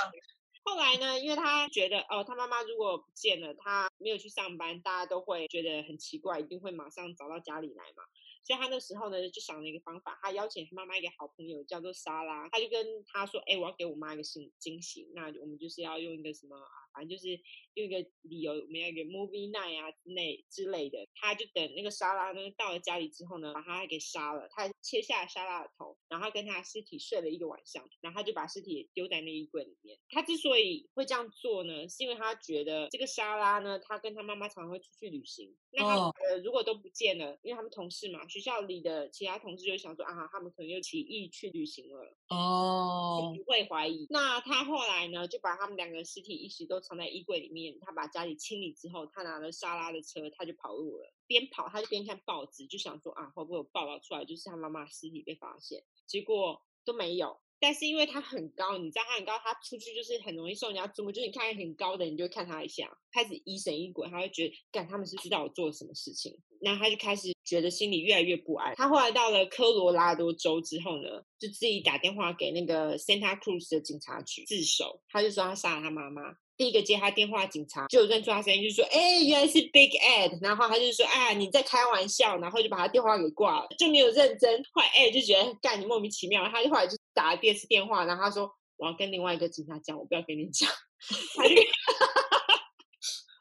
[0.63, 8.04] 后来呢，因为他觉得哦，他妈妈如果不见了，他没有去上班，大家都会觉得很奇怪，一定会马上找到家里来嘛。
[8.43, 17.39] 所以他那时候呢，就想了一个方法，他邀请他妈妈一个好朋友叫做莎拉，他就跟他说：“哎，我要给我妈一个惊惊喜，那我们就是要用一个什么啊，反正就是。”
[17.75, 29.97] 用一个理由，我们要一个 movie night 啊之类之类的，他就等那个莎拉呢到了家里之后呢，把他给杀了，他切下了莎拉的头，然后跟他的尸体睡了一个晚上，然后他就把尸体丢在那衣柜里面。
[30.09, 35.95] 他之所以会这样做呢，是因为他觉得这个莎拉呢，他跟他妈妈常常会出去旅行，那他
[36.28, 44.07] 呃如果都不见了，因为他们同事嘛，学校里的其他同事就想说啊，他们可能又起义去旅行了哦，不会怀疑。
[44.09, 47.77] 那他后来呢，就把他们两个尸体一起都藏在衣柜里面。
[47.82, 51.13] 他把家里清理之后，他拿了莎拉的车，他就跑路了。
[51.27, 55.84] 边跑他就边看报纸，就想说啊，会不会有报道出来，就是他妈妈尸体被发现？
[56.07, 57.39] 结果都没有。
[57.63, 61.11] 但是因为他很高，你知道他很高，他出去就是很容易受人家注目。
[61.11, 66.36] 就是你看很高的，你就看他一下，开始疑神疑鬼，他会觉得，干他们是知道我做了什么事情。
[66.59, 68.73] 然后他就开始觉得心里越来越不安。
[68.75, 76.36] 他后来到了科罗拉多州之后呢，就自己打电话给那个 Santa Cruz 的警察局自首，他就说他杀了他妈妈。
[76.62, 84.64] 第一个接他电话警察就认出他声音，就说：“哎，原来是 Big Ed。”然后他就说：“啊，你在开玩笑。”然后就把他电话给挂了，就没有认真。
[84.72, 88.47] 后来 Ed 就觉得干你莫名其妙，他就后来就打了第二次电话，然后他说
[88.78, 90.70] ：“我要跟另外一个警察讲，我不要跟你讲。
[91.36, 91.55] ”他就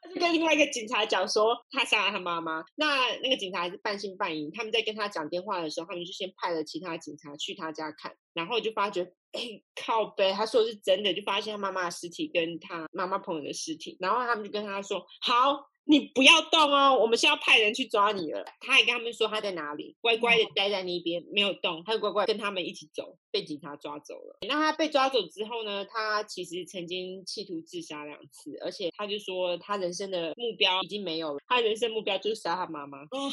[0.01, 2.63] 他 就跟另外一个警察讲说他杀了他妈妈。
[2.73, 4.49] 那那个警察还是半信半疑。
[4.49, 9.13] 他们在跟他讲电话的时候，他们就先派了其他警察去他家看，然后就发觉。
[9.33, 10.31] 哎， 靠背！
[10.33, 24.37] 他说的是真的，就发现他妈妈的尸体跟他妈妈朋友的尸体，然后他们就跟他说：“好，你不要动哦，我们现在要派人去抓你了。”他还跟他们说他在哪里，乖乖的待在那边没有动，他就乖乖跟他们一起走，被警察抓走了。
[24.47, 25.83] 那他被抓走之后呢？
[25.85, 32.99] 他其实曾经企图自杀两次，而且他就说他人生的目标已经没有了，他人生目标就是杀他妈妈。
[33.11, 33.31] 哦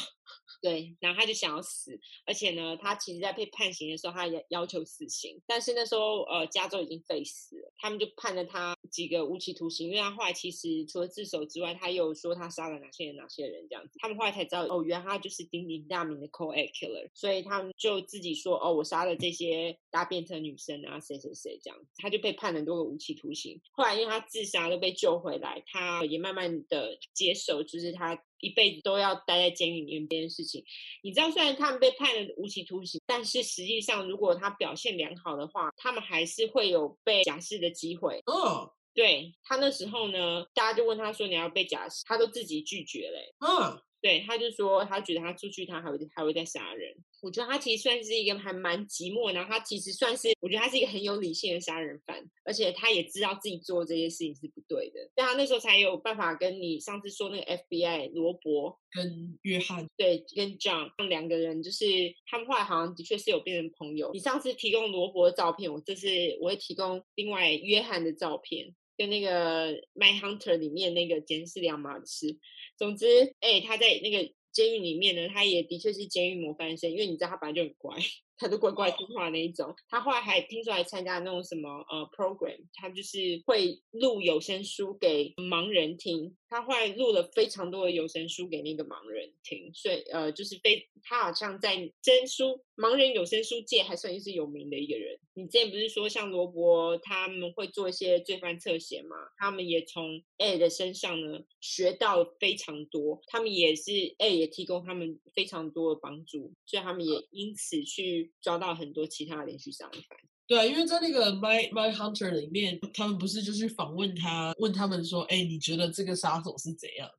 [0.61, 28.17] 对，然后他就想要死，而且呢，他其实在被判刑的时候，他也要求死刑，但是那时候呃，加州已经废死了，他们就判了他几个无期徒刑，因为他后来其实除了自首之外，他又说他杀了哪些人哪些人这样子，他们后来才知道哦，原来他就是鼎鼎大名的 Co-Ed Killer，所以他们就自己说哦，我杀了这些搭便车女生啊，谁谁谁这样子，他就被判了多个无期徒刑，后来因为他自杀都被救回来，他也慢慢的接受，就是他。
[28.41, 30.63] 一辈子都要待在监狱里面这件事情，
[31.03, 38.23] 你知道，虽然他们被判了无期徒刑，但是实际上，如果他表现良好的话，他们还是会有被假释的机会。
[38.27, 43.33] 嗯、对，他那时候呢，大家就问他说：“你要被假释？”他都自己拒绝嘞。
[43.39, 43.79] 嗯、oh.。
[44.01, 46.95] 对，他就说他觉得他出去，他还会还会再杀人。
[47.21, 61.85] 我觉得他其实算是一个还蛮寂寞，然后他其实算是，我觉得他是一个很有理性的杀人犯，而且他也知道自己做这些事情是不对的，所以他那时候才有办法跟你上次说那个 FBI 罗伯跟约翰，对，跟 John 两个人，就是
[62.25, 64.11] 他们后来好像的确是有变成朋友。
[64.13, 66.07] 你上次提供罗伯的照片，我这次
[66.39, 72.37] 我会提供另外约翰的照片，跟那个 My Hunter 里面那个监视两码事。
[72.77, 73.07] 总之，
[73.39, 77.97] 哎，他在那个监狱里面呢，他也的确是监狱模范生，因为你知道他本来就很乖。
[78.37, 86.37] 他都乖乖听话那一种，他后来还听说还参加那种什么呃 program，他就是会录有声书给盲人听。
[86.49, 95.19] 他后来录了非常多的有声书给那个盲人听，所以呃就是非他好像在真书盲人有声书界还算是有名的一个人。
[95.35, 99.15] 你之前不是说像罗伯他们会做一些罪犯侧写吗？
[99.37, 108.31] 他们也从 A 的身上呢学到非常多，他们也是 A 也提供他们非常多的帮助，所以他们也因此去。
[108.41, 110.17] 抓到很多其他的连续杀人犯。
[110.49, 117.09] 对啊，因为在那个 My My Hunter 里面，他们不是就去访问他，问他们说：“哎，你觉得这个杀手是怎样？”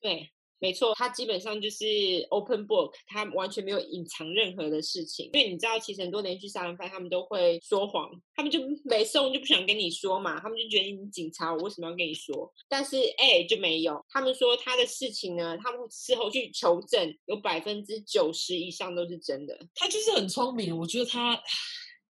[0.00, 0.30] 对。
[0.58, 1.84] 没错，他基本上就是
[2.30, 5.28] open book，他完全没有隐藏任何的事情。
[5.34, 12.50] 因为你知道，其实很多连续杀人犯他们都会说谎，他们就没送就不想跟你说嘛，他们就觉得你警察，我为什么要跟你说？
[12.70, 19.54] 但是哎，就没有，他们说他的事情呢，他们事后去求证，有百分之九十以上都是真的。
[19.74, 21.38] 他就是很聪明，我觉得他，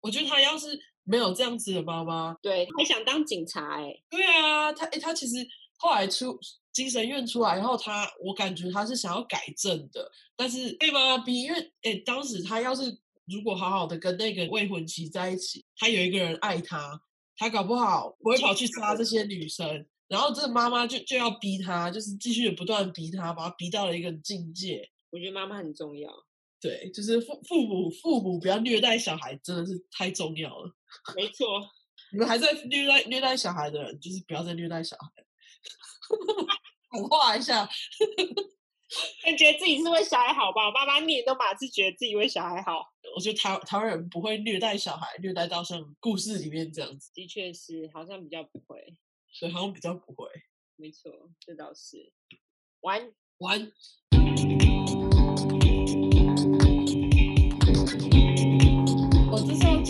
[0.00, 3.94] 我觉得他要是没有这样子的妈妈，对，他还想当警察哎。
[4.10, 5.36] 对啊，他哎，他其实
[5.78, 6.38] 后来出。
[6.72, 12.96] 精神院出来然后，他我感觉他是想要改正的，但是被妈妈逼，因为哎，当时他要是
[13.26, 17.02] 如果好好的跟那个未婚妻在一起，他有一个人爱他，
[17.36, 24.88] 他搞不好不会跑去杀这些女生，然后这妈妈就就要逼他，就是继续不断逼他，把他逼到了一个境界。
[25.10, 26.08] 我觉得妈妈很重要，
[26.60, 30.70] 对，就是父父母父母不要虐待小孩，真的是太重要了。
[31.16, 31.46] 没错，
[32.12, 35.24] 你们还在虐待虐待小孩的人，就是不要再虐待小孩。
[36.92, 37.64] 丑化一下，
[39.22, 40.70] 感觉得自己是为小孩好吧？
[40.72, 42.92] 妈妈念都马是觉得自己为小孩好。
[43.16, 47.10] 我觉得台台湾人不会虐待小孩，虐待到像故事里面这样子。
[47.14, 48.96] 的确是，好像比较不会。
[49.32, 50.28] 所以好像比较不会。
[50.76, 52.12] 没错，这倒是。
[52.80, 53.72] 完完。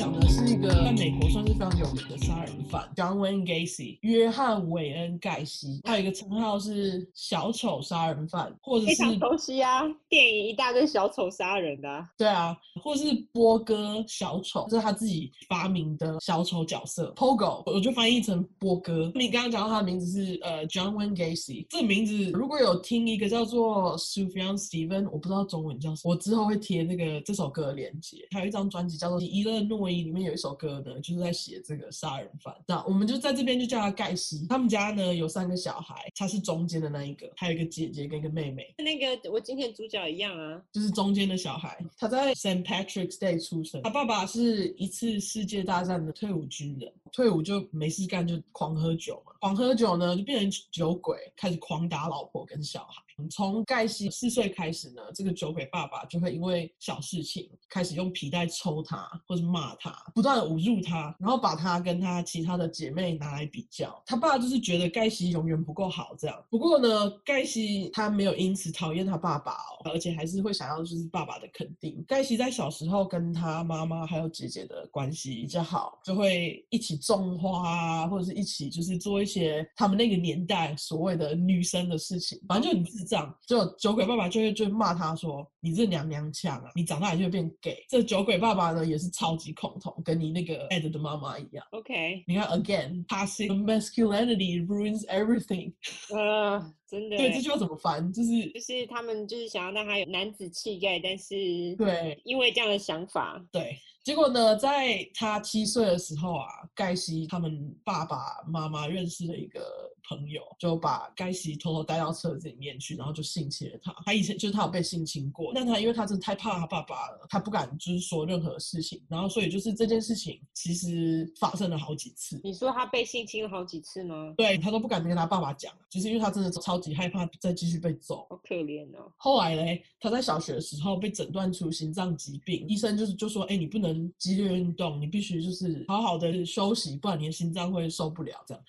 [0.01, 0.20] 讲的
[0.51, 19.13] 是一个在美国算是非常有名的杀人犯，John Wayne Gacy，约翰韦恩盖西，他有一个称号是小丑杀人犯，或者是非常熟悉啊，电影一大堆小丑杀人的，对啊，或是波哥小丑，这是他自己发明的小丑角色，Pogo，我就翻译成波哥。
[19.15, 30.01] 你刚刚讲到他的名字是呃 John Wayne Gacy，这个名字如果有听一个叫做 Sufjan Stevens，我不知道中文叫什么，我之后会贴那个这首歌的链接，还有一张专辑叫做《伊勒诺伊》。
[30.11, 32.55] 里面有一首歌呢，就是在写这个杀人犯。
[32.67, 34.47] 那我们就在这边就叫他盖西。
[34.49, 38.75] 他们家呢有三个小孩，他是中间的那一个，还有一个姐姐跟一个妹妹。
[38.79, 41.79] 那个我今天主角一样啊，就是中间的小孩。
[41.99, 43.83] 他在 Saint Patrick's Day 出生。
[43.83, 49.33] 他爸爸是一次世界大战的退伍军人，退伍就没事干，就狂喝酒嘛。
[49.41, 53.03] 狂喝酒呢，就变成酒鬼，开始狂打老婆跟小孩。
[53.29, 64.03] 从盖西四岁开始呢，这个酒鬼爸爸就会因为小事情开始用皮带抽他，或者骂他，不断的侮辱他，然后把他跟他其他的姐妹拿来比较。
[64.07, 66.43] 他爸就是觉得盖西永远不够好这样。
[66.49, 72.03] 不过呢，盖西他没有因此讨厌他爸爸哦，而且还是会想要就是爸爸的肯定。
[72.09, 83.10] 盖西在小时候跟他妈妈还有姐姐的关系比较好，就会一起种花啊，或者是一起就是做一些他们那个年代所谓的女生的事情，反正就很自己。
[83.11, 91.65] 这样，就酒鬼爸爸就会就骂他说：“你这娘娘腔啊，你长大也就会变 gay。”这酒鬼爸爸呢也是超级恐同，跟你那个 Ed 的妈妈一样。
[91.73, 95.73] OK，你看，again，toxic masculinity ruins everything。
[96.15, 97.17] 呃，真的。
[97.17, 98.13] 对，这句话怎么翻？
[98.13, 103.77] 就是就是他们就是想要让他有男子气概，但是对，因为这样的想法，对。
[104.03, 109.61] 结果呢，在他七岁的时候啊，盖西他们爸爸妈妈认识了一个
[110.09, 113.95] 朋友，就把盖西偷偷带到车子里面去，然后就性侵了他。
[114.07, 122.41] 他以前就是他有被性侵过，但他因为他真的太怕他爸爸了，他不敢就是说任何事情，然后所以就是这件事情其实发生了好几次。
[122.43, 124.35] 你说他被性侵了好几次吗？
[124.37, 128.27] 对，他都不敢跟他爸爸讲，就是因为他真的超级害怕再继续被揍。
[128.31, 129.13] 好可怜哦。
[129.17, 134.11] 后来嘞，他在小学的时候被诊断出心脏疾病，医生就是就说，哎，你不能。
[134.19, 138.43] 激烈运动，你必须就是好好的休息，不然你的心脏会受不了。
[138.47, 138.63] 这样，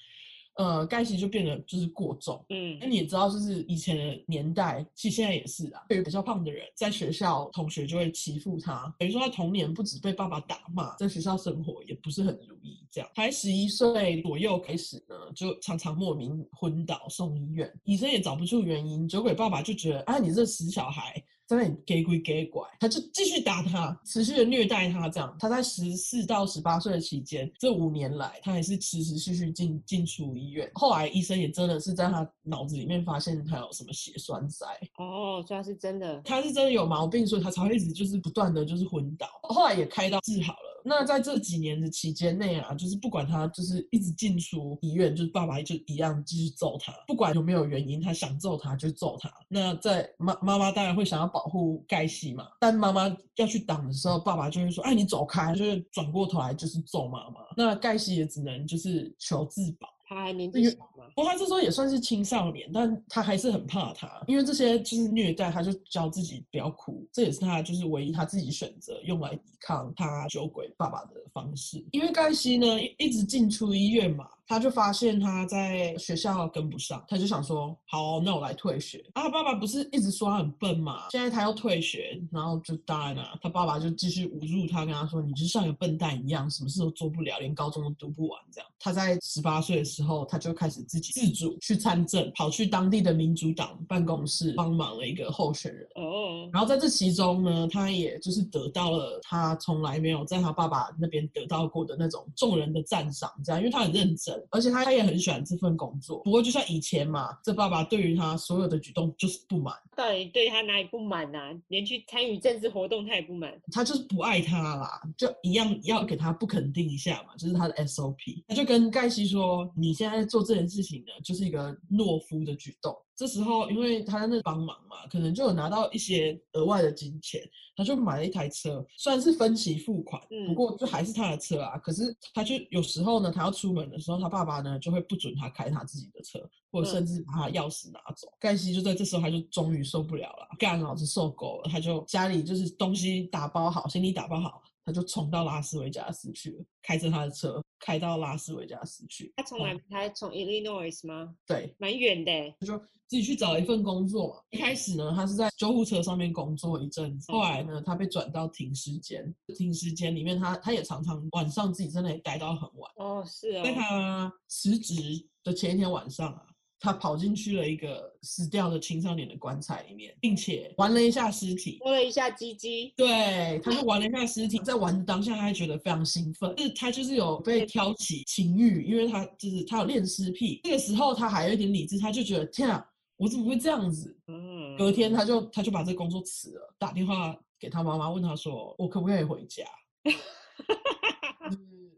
[0.61, 2.45] 呃，盖西就变得就是过重。
[2.49, 5.81] 嗯，那你也知道，就是以前的年代，其实现在也是啊。
[5.89, 12.77] 对于比较胖的人，在学校同学就会欺负他，等于说他童年不止被爸爸打骂，在学校生活也不是很如意。
[12.91, 19.07] 这样，才十一岁左右开始呢，就常常莫名昏倒送医院，医生也找不出原因。
[19.07, 21.23] 酒鬼爸爸就觉得，啊，你这死小孩。
[21.51, 25.09] 在那里给鬼给拐，他就继续打他，持续的虐待他。
[25.09, 30.71] 这样，他在十四到十八岁的期间，这五年来，他还是持续续续进进出医院。
[30.75, 34.65] 后来医生也真的是在他脑子里面发现他有什么血栓塞。
[34.97, 39.27] 哦，所以他是真的，他是真的有毛病，所以他才会一直就是不断的就是昏倒。
[39.43, 40.70] 后来也开刀治好了。
[40.83, 49.31] 那在这几年的期间内啊，就是不管他就是一直进出医院，就是爸爸就一样继续揍他，不管有没有原因，他想揍他就揍他。
[49.47, 57.41] 那在妈妈妈当然会想要保护盖西嘛，但妈妈要去挡的时候，爸爸就会说：“哎，你走开！”就是转过头来就是揍妈妈。
[57.55, 59.87] 那盖西也只能就是求自保。
[60.13, 61.05] 他还年纪小吗？
[61.15, 71.81] 不过他这时候也算是青少年，但他还是很怕他，因为这些就是虐待，他就教自己不要哭，这也是他就是唯一他自己选择用来抵抗他酒鬼爸爸的方式。
[71.91, 74.27] 因为盖西呢一直进出医院嘛。
[74.47, 81.07] 他就发现他在学校跟不上，他就想说：“好，那我来退学。”啊，他爸爸不是一直说他很笨嘛？
[81.11, 95.87] 现在他要退学，然后就当然了，他爸爸就继续侮辱他，跟他说：“你就像个笨蛋一样，什么事都做不了，连高中都读不完。”这样，他在十八岁的时候，他就开始自己自主去参政，跑去当地的民主党办公室帮忙了一个候选人。
[95.95, 104.30] 哦，然后在这其中呢，他也就是得到了他从来没有在他爸爸那边得到过的那种众人的赞赏，这样，因为他很认真。
[104.49, 109.75] 而且他他也很喜欢这份工作，不过就像以前嘛，这爸爸对于他所有的举动就是不满。
[109.95, 111.51] 到底对他哪里不满啊？
[111.67, 118.43] 连去参与政治活动他也不满，他就是不爱他啦，就一样要给他不肯定一下嘛，就是他的 SOP。
[118.47, 127.39] 他就跟盖西说：“你现在做这件事情呢，就是一个懦夫的举动。”这时候，因为他在那帮忙嘛，可能就有拿到一些额外的金钱，
[127.75, 131.77] 他就买了一台车，虽然是分期付款，不过就还是他的车啊。
[131.77, 136.39] 可是他就有时候呢，他要出门的时候，他爸爸呢就会不准他开他自己的车，
[136.71, 138.27] 或者甚至把他钥匙拿走。
[138.39, 144.63] 盖西就在这时候，他就终于受不了了，干老子受够了，他就家里就是东西打包好，行李打包好。
[144.83, 149.31] 他就冲到拉斯维加斯去了，开着他的车开到拉斯维加斯去。
[149.35, 151.35] 他从来他从 Illinois 吗？
[151.45, 152.31] 对，蛮远的。
[152.59, 154.41] 他就自己去找了一份工作嘛。
[154.49, 159.33] 一开始呢，他是在救护车上面工作一阵子，后来呢，他被转到停尸间。
[159.55, 162.91] 停尸间里面他，他他也常常晚上自己在那里待到很晚。
[162.95, 163.63] 哦，是哦。
[163.63, 166.47] 在他辞职的前一天晚上啊。
[166.83, 172.91] 他跑进去了一个死掉的青少年的棺材里面，并且玩了一下尸体，摸了一下鸡鸡。
[172.97, 180.59] 对，他就玩了一下尸体，在玩的当下，他还觉得非常兴奋，就是他就是有被挑起情欲，因为他就是他有恋尸癖。
[180.63, 182.83] 这个时候他还有一点理智，他就觉得天啊，
[183.17, 184.17] 我怎么会这样子？
[184.27, 184.75] 嗯。
[184.75, 189.63] 隔天他就他就把这个工作辞了，打电话给他妈妈，问他说：“我可不可以回家？”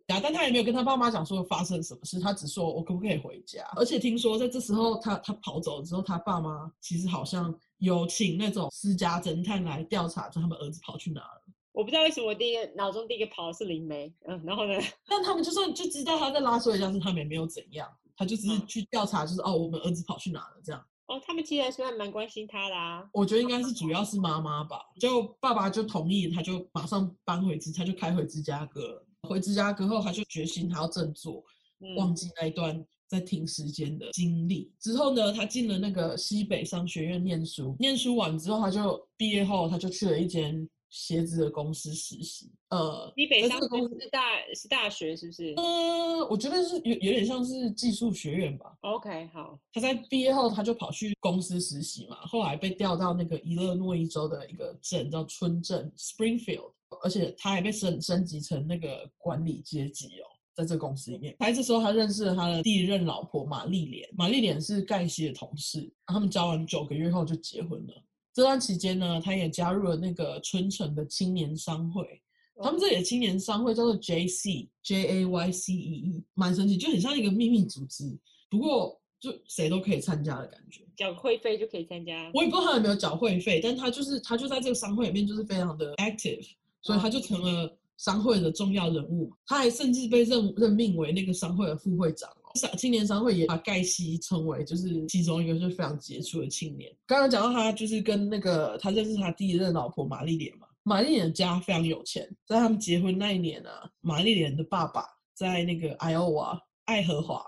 [0.06, 3.64] 但他也没有跟他爸妈讲说发生什么事，他只说我可不可以回家。
[3.76, 11.42] 而且听说在这时候他他跑走了之后，他爸妈其实好像有请那种私家侦探来调查，就他们儿子跑去哪了。
[11.72, 14.74] 我不知道为什么我第一个脑中第一个跑的是灵媒，嗯，然后呢？
[15.08, 20.86] 但他们就算就知道他在拉斯维加斯，他们也没有怎样，他就只是去调查，就是、嗯、哦，我们儿子跑去哪了这样。
[21.08, 23.04] 哦，他们其实还是还蛮关心他的啊。
[23.12, 29.08] 我觉得应该是主要是妈妈吧，就爸爸就同意，他就马上搬回芝，他就开回芝加哥了。
[29.28, 31.44] 回芝加哥后，他就决心他要振作，
[31.80, 34.72] 嗯、忘记那一段在停时间的经历。
[34.80, 40.68] 之后呢，他进了那个西北商学院念书，念书完之后，他就毕业后，他就去了一间。
[40.96, 44.20] 鞋子的公司实习，呃，西北商公司是大
[44.54, 45.52] 是大学是不是？
[45.58, 48.78] 嗯，我觉得是有有点像是技术学院吧。
[48.82, 49.60] OK，好。
[49.72, 56.72] 他在毕业后他就跑去公司实习嘛，后来被调到那个伊勒诺伊州的一个镇叫村镇 Springfield，
[57.02, 61.36] 而且他还被升升级成那个管理阶级哦，在这个公司里面。
[61.40, 67.94] 他这时候他认识了他的第一任老婆玛丽莲，玛丽莲是盖西的同事，他们交往九个月后就结婚了。
[68.34, 72.22] 这段期间呢，他也加入了那个春城的青年商会。
[72.62, 78.16] 他们这里的青年商会叫做 JC J A Y C E E，蛮神奇，就很像一个秘密组织。
[78.48, 82.30] 不过就谁都可以参加的感觉，缴会费就可以参加。
[82.34, 86.48] 我也不知道他有没有缴会费，但他就是他就在这个商会里面就是非常的 active，
[86.84, 89.32] 所以他就成了商会的重要人物。
[89.48, 92.30] 他还甚至被任任命为那个商会的副会长。
[92.78, 96.96] 青年商会也把盖西称为就是其中一个就是非常杰出的青年。
[97.08, 105.04] 刚刚讲到他就是跟那个他认识他第一任老婆玛丽莲嘛，玛丽莲家非常有钱，在他们结婚那一年啊，玛丽莲的爸爸
[105.34, 107.44] 在那个爱奥瓦爱荷华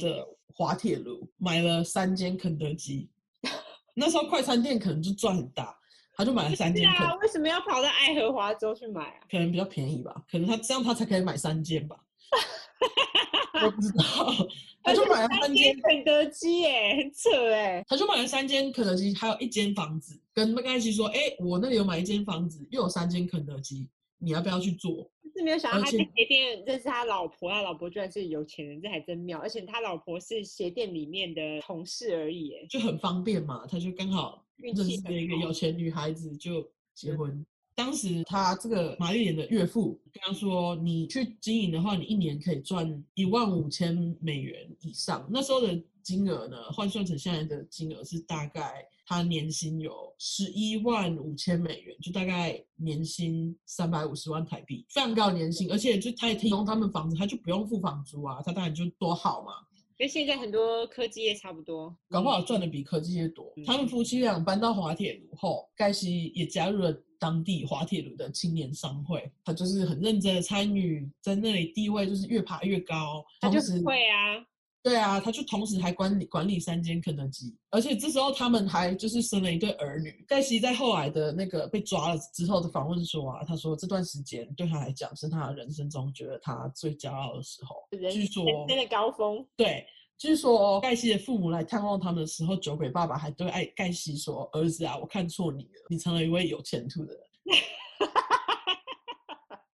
[0.00, 3.08] 的滑铁卢买了三间肯德基，
[3.94, 5.78] 那时候快餐店可能就赚很大，
[6.20, 6.82] 他就买了三间。
[6.82, 9.20] 对啊，为什么要跑到爱荷华州去买啊？
[9.30, 11.96] 可能比较便宜吧，可能他这样他才可以买三间吧。
[13.64, 14.04] 我不知道，
[14.84, 17.82] 他就买了三间肯德基，耶，很扯哎。
[17.88, 29.38] 他就买了三间肯德基，还有一间房子，跟麦盖西说：“哎、欸，我那里有买一间房子，又有三间肯德基，你要不要去做？”是没有想到他在鞋店认识他老婆，他老婆居然是有钱人，这还真妙。
[29.38, 33.64] 而且他老婆是鞋店里面的同事而已，哎，就很方便嘛。
[33.70, 37.44] 他就刚好认识了一个有钱女孩子，就结婚。
[37.74, 45.26] 当时他这个玛丽莲的岳父跟他说：“你去经营的话，你一年可以赚一万五千美元以上。
[45.30, 55.70] 那时候的金额呢，换算成现在的金额是大概他年薪有十一万五千美元，就大概年薪三百五十万台币，非常高年薪。
[55.72, 59.52] 而且就他也提供他们房子，他就不用付房租啊，他当然就多好嘛。
[60.00, 63.52] 跟现在很多科技业差不多，搞不好赚的比科技业多。
[63.58, 66.90] 嗯、他们夫妻俩搬到滑铁卢后，盖西也加入了。”
[67.20, 73.22] 当地滑铁卢的青年商会，他就是很认真的参与，在那里地位就是越爬越高。
[73.42, 74.42] 他就是会啊，
[74.82, 80.24] 对啊，他就同时还管理管理三间肯德基，而且这时候他们还就是生了一对儿女。
[80.26, 87.76] 盖西在后来的那个被抓了之后的访问说啊，他说这段时间对他来讲是他人生中觉得他最骄傲的时候。
[88.10, 89.46] 据说真的高峰。
[89.56, 89.86] 对。
[90.18, 97.22] 据说盖西的父母来探望他们的时候，酒鬼爸爸还对爱盖西说：“儿子啊，我看错你了，你成了一位有前途的人。”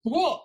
[0.03, 0.43] 不过，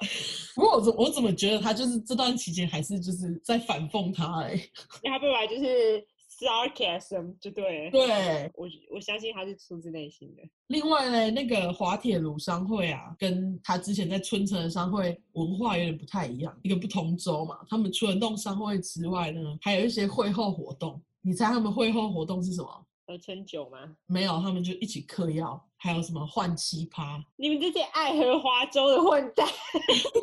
[0.54, 4.70] 不过我怎我怎么觉得他就是这段期间还是就是在反讽他哎、欸，
[5.04, 6.06] 他本来就是。
[6.38, 10.42] sarcasm 就对，对我我相信他是出自内心的。
[10.66, 17.60] 另外呢，那个滑铁卢商会啊，跟他之前在春城的商会文化有点不太一样，一个不同州嘛。
[17.70, 21.02] 他们除了弄商会之外呢，还有一些会后活动。
[21.22, 22.85] 你猜他们会后活动是什么？
[23.06, 23.96] 喝春酒吗？
[24.06, 25.62] 没有，他们就一起嗑药。
[25.78, 27.22] 还有什么换妻趴？
[27.36, 29.46] 你们这些爱荷华州的混蛋，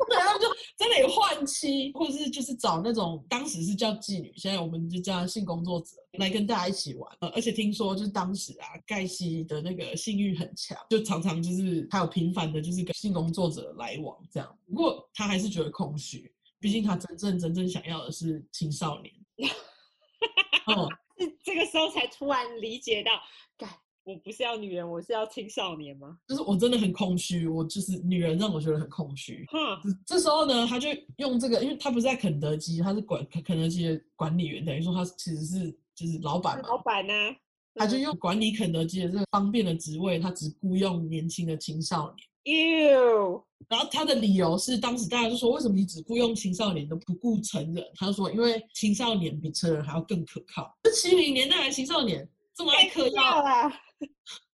[0.10, 7.18] 对，他们就真的有换妻，或者是就是找那种当时是叫妓女，现在我们就叫性工作者来跟大家一起玩。
[7.22, 14.58] 呃，而且听说就是当时啊，盖西的那个性欲很强，就常常就是还有频繁的，就是跟性工作者来往这样。
[14.68, 19.14] 不过他还是觉得空虚，毕竟他真正真正想要的是青少年。
[20.66, 20.98] 哦，是
[21.44, 23.12] 这个时候才突然理解到，
[24.04, 26.18] 我不是要女人，我是要青少年吗？
[26.28, 29.46] 就是我真的很空虚，我就是女人让我觉得很空虚。
[29.48, 36.68] 哈，这时候呢，他就用这个，因为他不是在肯德基，他是管肯德基的管理员，等于说他其实是就是老板嘛。
[36.68, 37.36] 老板呢、啊，
[37.76, 42.28] 他就用管理肯德基的这个方便的职位，他只雇佣年轻的青少年。
[42.44, 47.86] 哟，然后他的理由是，当时大家就说，为什么你只雇佣青少年，都不雇成人？
[47.96, 50.76] 他就说，因为青少年比成人还要更可靠。
[50.84, 53.72] 这七零年代的青少年这么爱嗑药啊！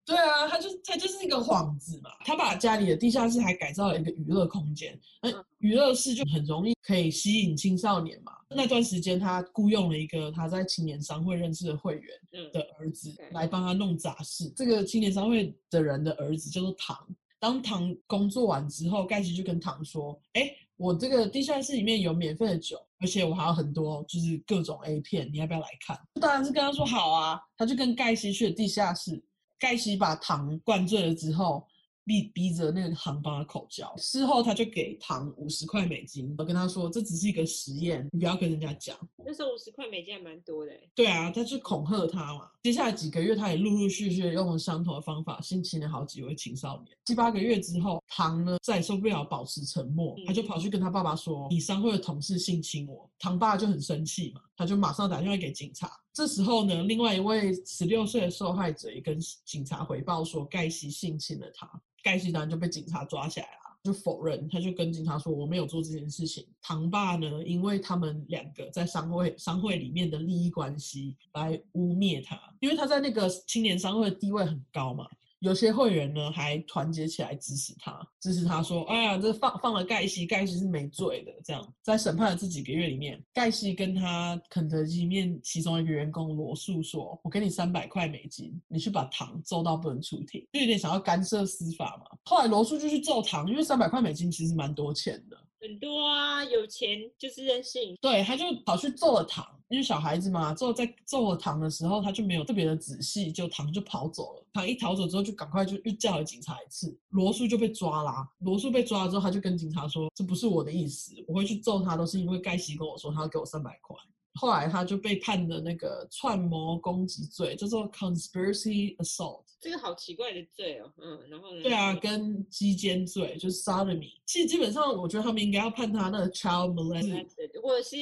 [0.04, 2.10] 对啊，他就他就是一个幌子嘛。
[2.24, 8.32] 他把家里的地下室还改造了一个娱乐空间，那娱乐室就很容易可以吸引青少年嘛。
[8.48, 12.10] 那段时间，他雇佣了一个他在青年商会认识的会员
[12.52, 14.50] 的儿子来帮他弄杂事。
[14.56, 16.96] 这个青年商会的人的儿子叫做唐。
[17.40, 27.40] 当唐工作完之后，盖西就跟唐说：“哎，我这个地下室里面有免费的酒，而且我还有很多就是各种 A 片，你要不要来看？”当然是跟他说好啊。
[27.56, 29.22] 他就跟盖西去了地下室。
[29.58, 31.66] 盖西把唐灌醉了之后，
[32.08, 33.94] 逼逼着那个唐帮他口交。
[33.98, 38.96] 事后他就给唐五十块美金，我跟他说，这只是一个实验，你不要跟人家讲。
[39.18, 40.72] 那时候五十块美金还蛮多的。
[40.94, 42.48] 对啊，他就恐吓他嘛。
[42.62, 46.96] 接下来几个月，他也陆陆续续用了相同的方法性侵了好几位青少年。
[47.04, 55.88] 七八个月之后，唐呢再也受不了保持沉默，他就跑去跟他爸爸说：“你商会的同事性侵我。”唐爸就很生气嘛，他就马上打电话给警察。
[56.12, 61.70] 这时候呢，另外一位十六岁的受害者也跟警察回报说，盖西性侵了他。
[62.02, 66.44] 盖西当然就被警察抓起来了，就否认，他就跟警察说，我没有做这件事情。
[66.60, 75.06] 唐爸呢，因为他们两个在商会商会里面的利益关系来污蔑他，因为他在那个青年商会的地位很高嘛。
[75.40, 92.18] 有些会员呢，还团结起来支持他，支持他说：“哎呀，这放放了盖西，盖西是没罪的。”这样，在审判的这几个月里面，盖西跟他肯德基面其中一个员工罗素说：“我给你三百块美金，你去把唐揍到不能出庭。”就有点想要干涉司法嘛。
[92.24, 95.36] 后来罗素就去揍唐，因为三百块美金其实蛮多钱的。
[95.60, 97.96] 很多啊，有钱就是任性。
[98.00, 99.46] 对，他就跑去揍了糖。
[99.68, 104.46] 因为小孩子嘛，揍在揍了糖的时候，他就没有特别的仔细，就糖就跑走了。
[104.54, 108.26] 糖一逃走之后，就赶快就又叫了警察一次，罗素就被抓啦。
[108.38, 113.94] 罗素被抓了之后，他就跟警察说：“这不是我的意思，我会去揍他，都是因为盖西跟我说他要给我三百块。”
[114.34, 119.42] 后来他就被判了那个串谋攻击罪，叫做 conspiracy assault。
[119.60, 121.62] 这个好奇怪的罪哦，嗯，然后呢？
[121.62, 124.12] 对啊，跟鸡奸罪就是 sodomy。
[124.24, 127.26] 其实基本上，我觉得他们应该要判他那个 child molestation，
[127.60, 127.96] 或者是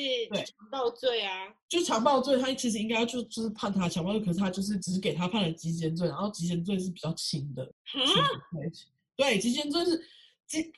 [0.45, 1.55] 强暴罪啊。
[1.69, 7.65] 就强暴罪，他其实应该要就就是判他强暴罪，可是他就是只是给他判了鸡奸罪，然后鸡奸罪是比较轻的。
[7.85, 8.01] 哈？
[9.17, 10.05] 对，鸡奸罪是。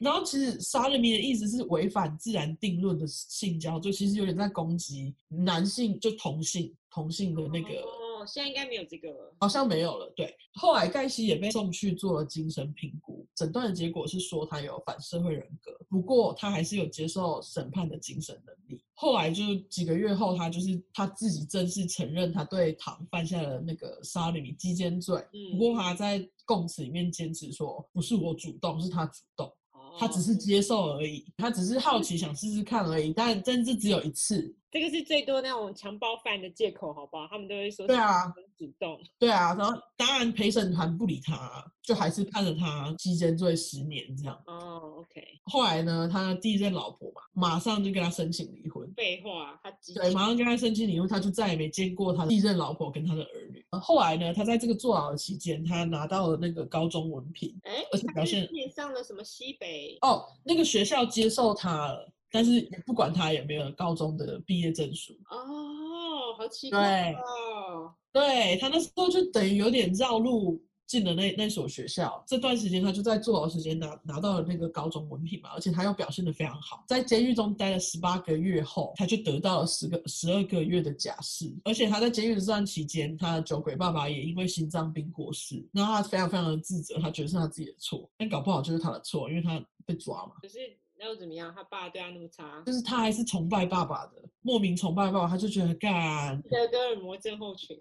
[0.00, 7.68] 然后其实 sodomy 的意思是违反自然定论的性交，就其实有点在攻击男性，就同性同性的那个。
[7.80, 10.12] 哦，现在应该没有这个了，好像没有了。
[10.16, 18.82] 对，后来盖西也被送去做了精神评估，诊断的结果是说他有反社会人格，不过他还是有接受审判的精神能力。
[18.94, 25.16] 后来就几个月后，他就是他自己正式承认他对唐犯下了那个 sodomy 鸡奸罪。
[25.32, 29.52] 嗯，不过他在供词里面坚持说不是我主动，是他主动。
[29.98, 34.54] 他只是接受而已，他只是好奇想试试看而已，但真是只有一次。
[34.70, 37.26] 这个是最多那种强暴犯的借口，好不好？
[37.28, 39.00] 他们都会说对啊，很主动。
[39.18, 44.38] 对啊，然后当然陪审团不理他，就还是判了他鸡奸罪十年这样。
[44.46, 45.22] 哦，OK。
[45.44, 48.86] 后来呢，他的第一任老婆嘛，马上就跟他申请离婚。
[48.94, 53.64] 废话，他对，马上跟他申请离婚，他就再也没见过他的第一任老婆跟他的儿女。
[53.70, 58.46] 后来呢，他在这个坐牢的期间，他拿到了那个高中文凭，哎，而且表现
[58.76, 62.12] 上了什么西北哦，那个学校接受他了。
[62.30, 67.92] 但是也不管他有没有高中的毕业证书哦，好奇怪哦。
[68.12, 72.22] 对，对他那时候就等于有点绕路进了那那所学校。
[72.26, 76.84] 这段时间他就在坐牢时间拿拿到了那个高中文凭嘛，而且他又表现的非常好。
[76.86, 81.50] 在监狱中待了十八个月后，他就得到了十个十二个月的假释。
[81.64, 90.32] 而且他在监狱的这段期间，他的酒鬼爸爸也因为心脏病过世，然后他非常非常的自责，他觉得是他自己的错，但搞不好就是他的错，因为他被抓嘛。
[90.42, 90.58] 可是。
[90.98, 91.52] 那又怎么样？
[91.54, 96.36] 他爸对他那么差，就是他还是崇拜爸爸的，莫名崇拜爸爸，他就觉得干。
[96.42, 97.78] 斯德哥尔摩症候群。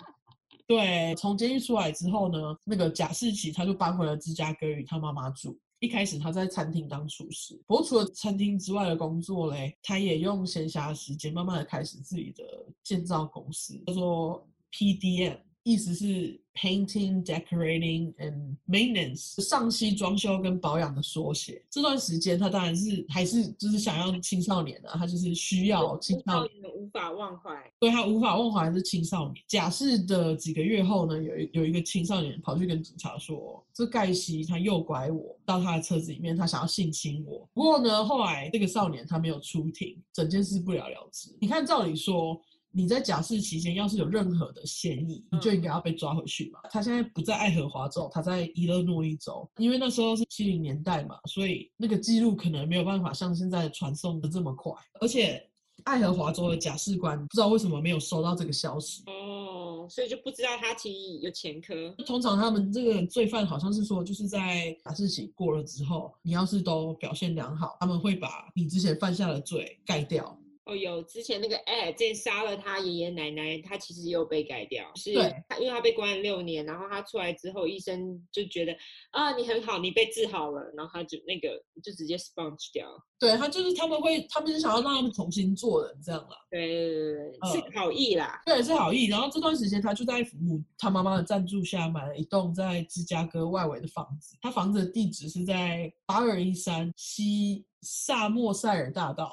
[0.67, 5.57] 对，从监狱出来之后呢，那个贾士奇他就搬回了芝加哥与他妈妈住。
[5.79, 12.43] 一开始他在餐厅当厨师，不过除了餐厅之外的工作嘞，他也用闲暇时间慢慢的开始自己的
[12.83, 15.37] 建造公司，叫做 PDM。
[15.67, 21.61] 意思是 painting, decorating and maintenance，上漆装修跟保养的缩写。
[21.69, 27.51] 这段时间他当然是还是就是想要青少年啊，他就是需要青少年的无法忘怀。
[27.81, 29.43] 对，他无法忘怀是青少年。
[29.45, 37.45] 假释的几个月后呢，有一有一个青少年跑去跟警察说，这盖西他诱拐我到他的车子里面，他想要性侵我。
[37.53, 41.35] 不过呢，后来这个少年他没有出庭，整件事不了了之。
[41.41, 42.41] 你看，照理说。
[42.77, 46.59] 你在假释期间，要是有任何的嫌疑，你就应该要被抓回去嘛。
[46.69, 54.71] 他现在不在爱荷华州，他在伊勒诺伊州，因为那时候是七零年代嘛，所以那个记录可能没有办法像现在传送的这么快。
[55.01, 55.43] 而且
[55.85, 61.73] 爱荷华州的假释官不知道为什么没有收到这个消息哦，所以就不知道他其实有前科。
[62.05, 70.39] 通常他们这个罪犯好像是说，就是在假释期过了之后，你要是都表现良好，他们会把你之前犯下的罪盖掉。
[70.67, 75.13] 哦，有之前那个哎，之前杀了他爷爷奶奶，他其实也有被改掉，是
[75.47, 78.75] 他，因为他被关了六年，然后他出来之后，医生就觉得
[79.11, 81.49] 啊，你很好，你被治好了，然后他就那个
[81.81, 82.87] 就直接 sponge 掉。
[83.19, 86.37] 对，他就是他们会，他们是想要让他们重新做人这样啦。
[86.51, 88.39] 对是好意啦。
[88.45, 89.05] 对，是好意。
[89.05, 94.37] 然后这段时间，他就在母他妈妈的赞助下买了一栋在芝加哥外围的房子。
[94.41, 99.31] 他房子的地址是在八二一三西萨默塞尔大道。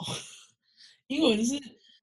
[1.08, 1.60] 英文是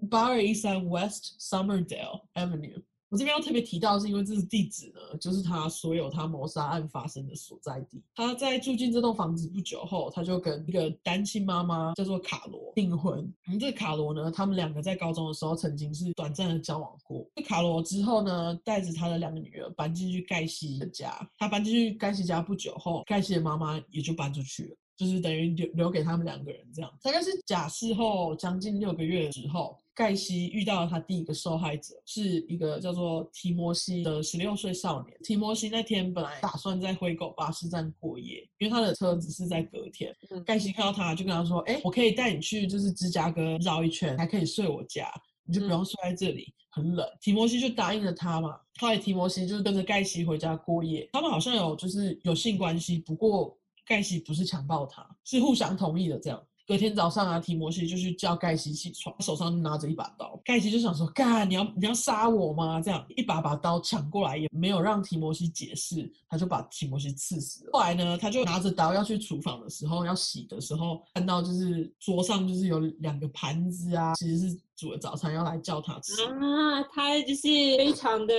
[0.10, 2.84] 八二一三 West Summerdale Avenue。
[3.10, 8.02] 我这边要特别提到，是因为这是地址呢，就是他所有他谋杀案发生的所在地。
[8.16, 13.20] 他在住进这栋房子不久后，他就跟一个单亲妈妈叫做卡罗订婚。
[13.48, 17.28] 嗯，这个卡罗呢，他们两个在高中的时候曾经是短暂的交往过。
[17.36, 21.30] 这卡罗之后呢，带着他的两个女儿搬进去盖西的家。
[21.38, 24.76] 他搬进去盖西家不久后，盖西的妈妈也就搬出去了。
[24.98, 35.18] 就是等于留留给他们两个人这样，大概是假释后将近六个月之后，盖西遇到了他第一个受害者，是一个叫做提摩西的十六岁少年。
[35.24, 40.16] 提摩西那天本来打算在灰狗巴士站过夜，因为他的车子是在隔天。
[40.46, 45.12] 盖西看到他就跟他说：“哎，我可以带你去，就是芝加哥绕一圈，还可以睡我家，
[45.46, 48.56] 你就不用睡在这里，很冷。”提摩西就答应了他嘛。
[48.80, 53.58] 后来提摩西就是跟着盖西回家过夜，他们好像有就是有性关系，不过。
[53.86, 56.20] 盖西不是强暴他，是互相同意的。
[56.20, 60.40] 这样，隔天早上啊，提摩西就去叫盖西起床，手上拿着一把刀。
[60.46, 67.72] 盖西就想说：“干，你要你要杀我吗？”这样一把把刀抢过来，也没有让提摩西解释，他就把提摩西刺死了。
[67.74, 74.60] 后来呢，他就拿着刀要去厨房的时候，要洗的时候，看到就是桌上就是有两个盘子啊，其实是。
[74.82, 77.44] 煮了早餐要来叫他吃啊，他就是
[77.78, 78.34] 非常的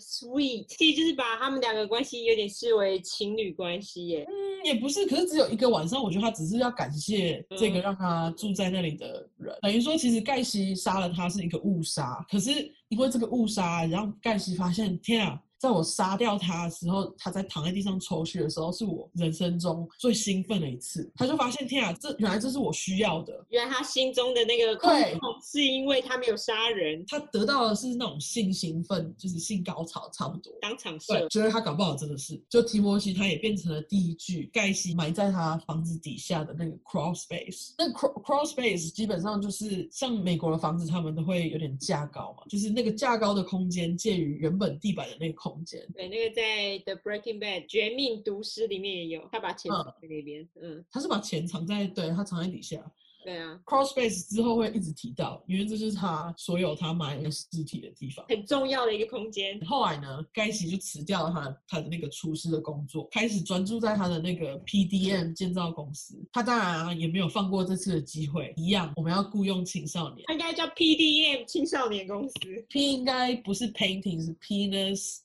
[0.00, 4.26] sweet，其实就是把他们两个关系有点视为情侣关系耶。
[4.26, 12.50] 嗯，也不是，可是只有一个晚上，我觉得他只是要感谢这个让他住在那里的人，嗯、等于说其实盖西杀了他是一个误杀，可是
[12.88, 15.40] 因为这个误杀，然后盖西发现，天啊！
[15.58, 21.10] 在我杀掉他的时候，他在躺在地上抽血的时候，是我人生中最兴奋的一次。
[21.16, 23.44] 他就发现，天啊，这原来这是我需要的。
[23.48, 30.52] 原来他心中的那个空洞，是因为他没有杀人，他得到的是那种性兴奋，就是性高潮，差不多。
[30.60, 31.18] 当场射。
[31.18, 32.40] 对，觉得他搞不好真的是。
[32.48, 37.74] 就提摩西，他也变成了第一具盖西埋在他房子底下的那个 crawl space。
[37.76, 46.42] 那 crawl crawl space 基本上就是像美国的房子，他们都会有点架高嘛，就是那个架高的空间介于原本地板的那个空空间对，那个在
[46.84, 52.84] 《The Breaking Bad》绝命毒师里面也有，他把钱藏在那边，嗯，嗯，他是把钱藏在，对，他藏在底下。
[53.24, 59.60] 对啊，Crawl Space 之后会一直提到，因为这就是他所有他埋尸体的地方，很重要的一个空间。
[59.66, 66.16] 后来呢，盖奇就辞掉了他他的那个厨师的工作，开始专注在他的那个 PDM 建造公司。
[66.32, 72.34] 他当然啊，也没有放过这次的机会，一样，我们要雇佣青少年，他应该叫 PDM 青少年公司
[72.68, 75.18] ，P 应该不是 Painting，是 Penis。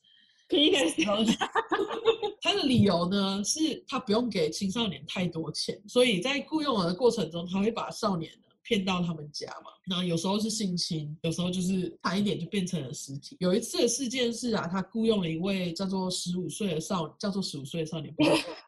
[2.41, 9.71] 他的理由呢，是他不用给青少年太多钱，所以在雇佣的过程中，他会把少年呢骗到他们家嘛。
[9.85, 13.35] 那有时候是性侵，有时候就是谈一点就变成了尸体。
[13.39, 18.13] 有一次的事件是啊，他雇佣了一位叫做十五岁的少，叫做十五岁的少年，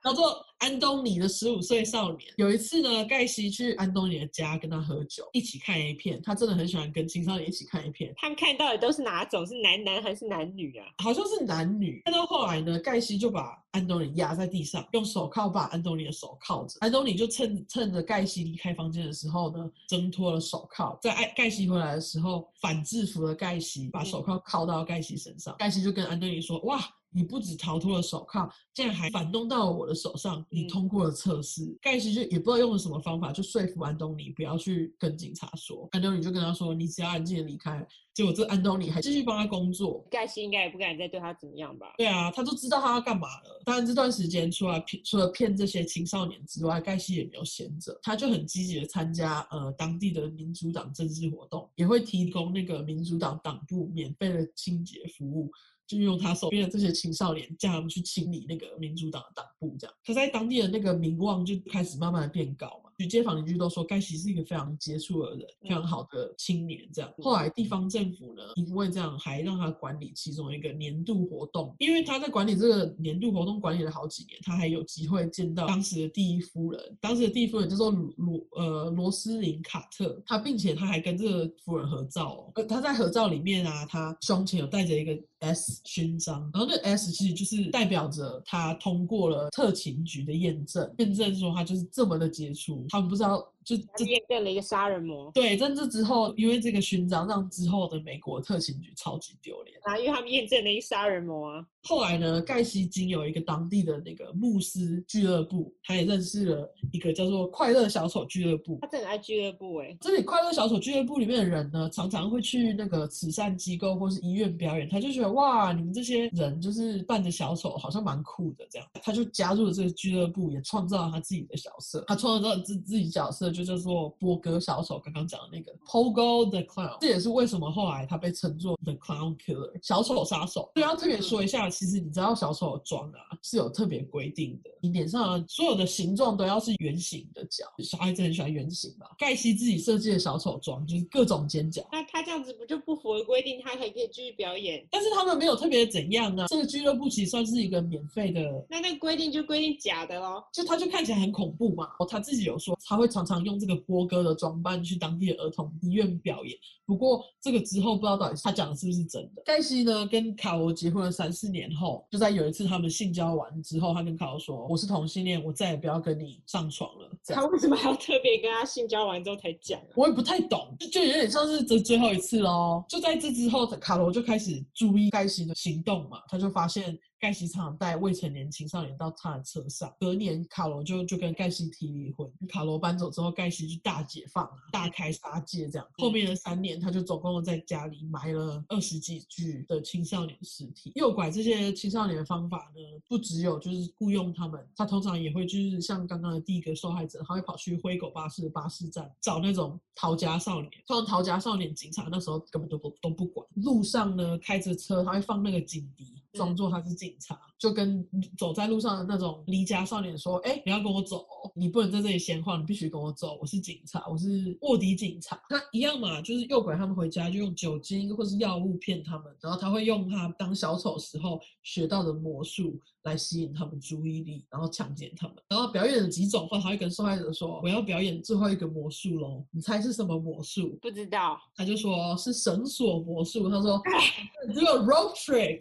[0.03, 2.21] 叫做安东尼的十五岁少年。
[2.37, 6.19] 有一次呢，盖西去安东尼的家跟他喝酒，一起看 A 片。
[6.23, 8.11] 他真的很喜欢跟青少年一起看 A 片。
[8.17, 9.45] 他们看到的都是哪种？
[9.45, 10.87] 是男男还是男女啊？
[11.03, 12.01] 好像是男女。
[12.05, 16.79] 看到后来呢，盖西就把安东尼压在地上，用手铐把安东尼的手铐着。
[16.79, 20.97] 安东尼就趁趁着盖西离开房间的时候呢，挣脱了手铐。
[20.99, 25.55] 在盖盖西回来的时候，反制服了盖西，把手铐铐到盖西身上。
[25.59, 26.81] 盖西就跟安东尼说：“哇。”
[27.15, 30.45] 你不止逃脱了手铐，竟然还反弄到了我的手上。
[30.49, 35.87] 你通过了测试，盖西就也不知道用了什么方法，就说服安东尼不要去跟警察说。
[35.93, 40.05] 安东尼就跟他说：“你只要安静的离开。”结果这安东尼还继续帮他工作。
[40.09, 41.93] 盖西应该也不敢再对他怎么样吧？
[41.97, 43.61] 对啊，他都知道他要干嘛了。
[43.65, 55.51] 当然这段时间除了骗除了骗这些青少年之外，盖西也没有闲着，他就很积极的参加呃当地的民主党政治活动，也会提供那个民主党党部免费的清洁服务。
[55.87, 62.89] 就用他手边的这些青少年，叫他们去清理那个民主党的党部，这样他在当地的那个名望就开始慢慢的变高嘛。
[62.97, 66.79] 居街坊邻居都说盖奇是一个非常杰出的人，非常好的青年。
[66.93, 85.13] 这样，后来地方政府呢，因为这样还让他管理其中一个年度活动，因为他在管理这个年度活动管理了好几年，他还有机会见到当时的第一夫人，当时的第一夫人叫做罗呃罗斯林卡特，他并且他还跟这个夫人合照哦，呃他在合照里面啊，他胸前有带着一个
[85.53, 93.45] S 勋章，然后那 S 其实就是代表着他通过了特勤局的验证，验证说他就是这么的杰出，他们不知道。
[93.65, 95.31] 就这验证了一个杀人魔。
[95.33, 101.65] 对，但这之后，因为这个勋章让之后的美国特勤局超级丢脸啊，因为他们验证了一个杀人魔啊。
[101.83, 108.79] 后来呢，盖西经有一个当地的那个牧师俱乐部，他也认识了一个叫做快乐小丑俱乐部。
[108.81, 109.97] 他真的爱俱乐部哎、欸。
[110.01, 122.03] 这里快乐小丑俱乐部里面的人呢，常常会去那个慈善机构或是医院表演，他就觉得哇，你们这些人就是扮着小丑，好像蛮酷的这样，他就加入了这个俱乐部，也创造了他自己的角色。
[122.07, 123.95] 他创造了自自己角色，就叫做。
[124.19, 130.71] 波哥小丑刚刚讲的那个 Pogo the Clown，这也是为什么后来他被称作 The Clown Killer 小丑杀手。
[130.73, 137.65] 对要特别说一下，其实你知道小丑的妆啊是有特别规定的，你脸上的所有的形状都要是圆形的角。
[137.83, 139.05] 小孩子很喜欢圆形嘛。
[139.17, 141.85] 盖西自己设计的小丑妆就是各种尖角。
[141.91, 143.61] 那他这样子不就不符合规定？
[143.61, 144.85] 他还可以继续表演？
[144.89, 146.47] 但是他们没有特别怎样啊。
[146.47, 148.41] 这个俱乐部其实算是一个免费的。
[148.69, 150.43] 那那个规定就规定假的喽？
[150.51, 151.89] 就他就看起来很恐怖嘛。
[151.99, 159.41] 哦，他自己有说他会常常用这个波哥的装扮去当地的儿童医院表演，不过这个之后不知道到底他讲的是不是真的。
[159.45, 169.79] 盖西呢跟卡罗结婚了三四年后，就在有一次他们性交完之后，他跟卡罗说：“我是同性恋，我再也不要跟你上床了。”他为什么还要特别跟他性交完之后才讲？
[169.95, 172.83] 我也不太懂，就就有点像是这最后一次喽。
[172.89, 176.97] 就在这之后，卡罗就开始注意盖西的行动嘛，他就发现。
[177.25, 179.91] 盖西常常带未成年青少年到他的车上。
[179.99, 182.31] 隔年，卡罗就就跟盖西提离婚。
[182.47, 185.67] 卡罗搬走之后，盖西就大解放，大开杀戒。
[185.67, 190.91] 这样，后面的三年，他就总共在家里埋了二十几具的青少年尸体。
[190.93, 200.71] 诱拐这些青少年的方法呢，不只有就是雇佣他们，他通常也会就是像刚刚的第一个受害者，他会跑去灰狗巴士的巴士站找那种逃家少年。
[200.85, 203.43] 通常逃家少年，警察那时候根本都不都不管。
[203.55, 206.13] 路上呢，开着车，他会放那个警笛。
[206.35, 208.05] 装作他是警察，就跟
[208.37, 211.25] 走在路上的那种离家少年说：“哎，你要跟我走，
[211.55, 213.37] 你不能在这里闲晃，你必须跟我走。
[213.39, 225.35] 我是警察，我是卧底警察。”那一样嘛，就是诱拐他们回家，就用酒精或是药物骗他们，然后他会用他当小丑时候学到的魔术来吸引他们注意力，然后强奸他们。
[225.47, 233.49] 然后表演了几种话，他会跟受害者说：“我要表演最后一个魔术喽，你猜是什么魔术？”不知道，他就说是绳索魔术。
[233.49, 233.81] 他说
[234.53, 235.59] ：“这个 rope trick。”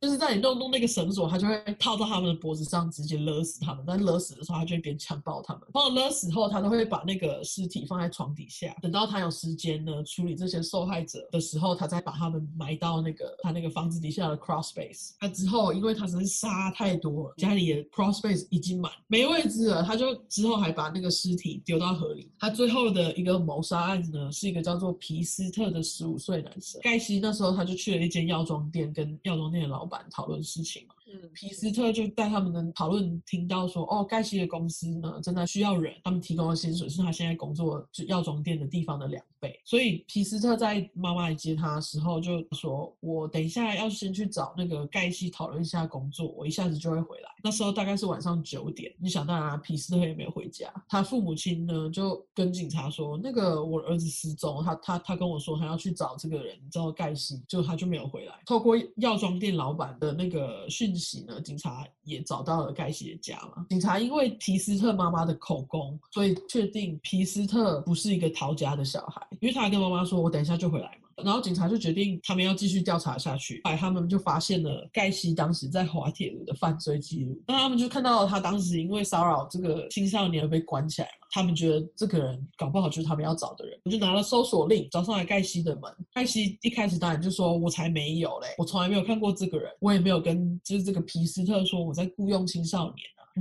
[0.00, 3.82] 就是在你弄弄那个绳索，他就会套到他们的脖子上，直接勒死他们。
[3.86, 5.62] 但勒死的时候，他就会边强暴他们。
[5.72, 15.12] 然后勒死后，他都会把那个尸体放在床底下，等到他有时间呢，处理这些受害者的时候，他再把他们埋到那个他那个房子底下的 cross space。
[15.22, 22.30] 那之后，因为他只是杀太多了，家里的 cross space 已经满，没位置了，他就之后还把那个尸体丢到河里。
[22.38, 26.80] 他最后的一个谋杀案呢，是一个叫做皮斯特的十五岁男生。
[26.82, 30.04] 盖西那时候他就去了一间药妆店，跟药妆店的老板。
[30.10, 47.30] 讨论事情嘛，嗯，皮斯特就在他们的讨论听到说，哦，盖西的公司呢，真的需要人，他们提供的薪水是他现在工作就药妆店的地方的两倍，所以皮斯特在妈妈来接他的时候就说，我等一下要先去找那个盖西讨论一下工作，我一下子就会回来。
[47.44, 58.34] 那时候大概是晚上九点，你想当然，皮斯特也没有回家，他父母亲呢就跟警察说，那个我儿子失踪，他他他跟我说他要去找这个人，你知道盖西，就他就没有回来。
[58.46, 63.66] 透过药妆店老板的那个讯息呢，警察也找到了盖西的家嘛。
[63.68, 70.98] 警察因为皮斯特妈妈的口供，所以确定皮斯特不是一个逃家的小孩，因为他还跟妈妈说，我等一下就回来。
[71.22, 77.40] 然后警察就决定他们要继续调查下去，后来他们就发现了盖西当时在滑铁卢的犯罪记录。
[77.46, 81.26] 那他们就看到了他当时因为骚扰这个青少年而被关起来嘛。
[81.30, 85.92] 他们觉得这个人搞不好就是他们要找的人，我就拿了搜索令找上来盖西的门。
[86.12, 92.98] 盖西一开始当然就说：“我才没有嘞，我从来没有看过这个人，我也没有跟就是这个皮斯特说我在雇佣青少年。”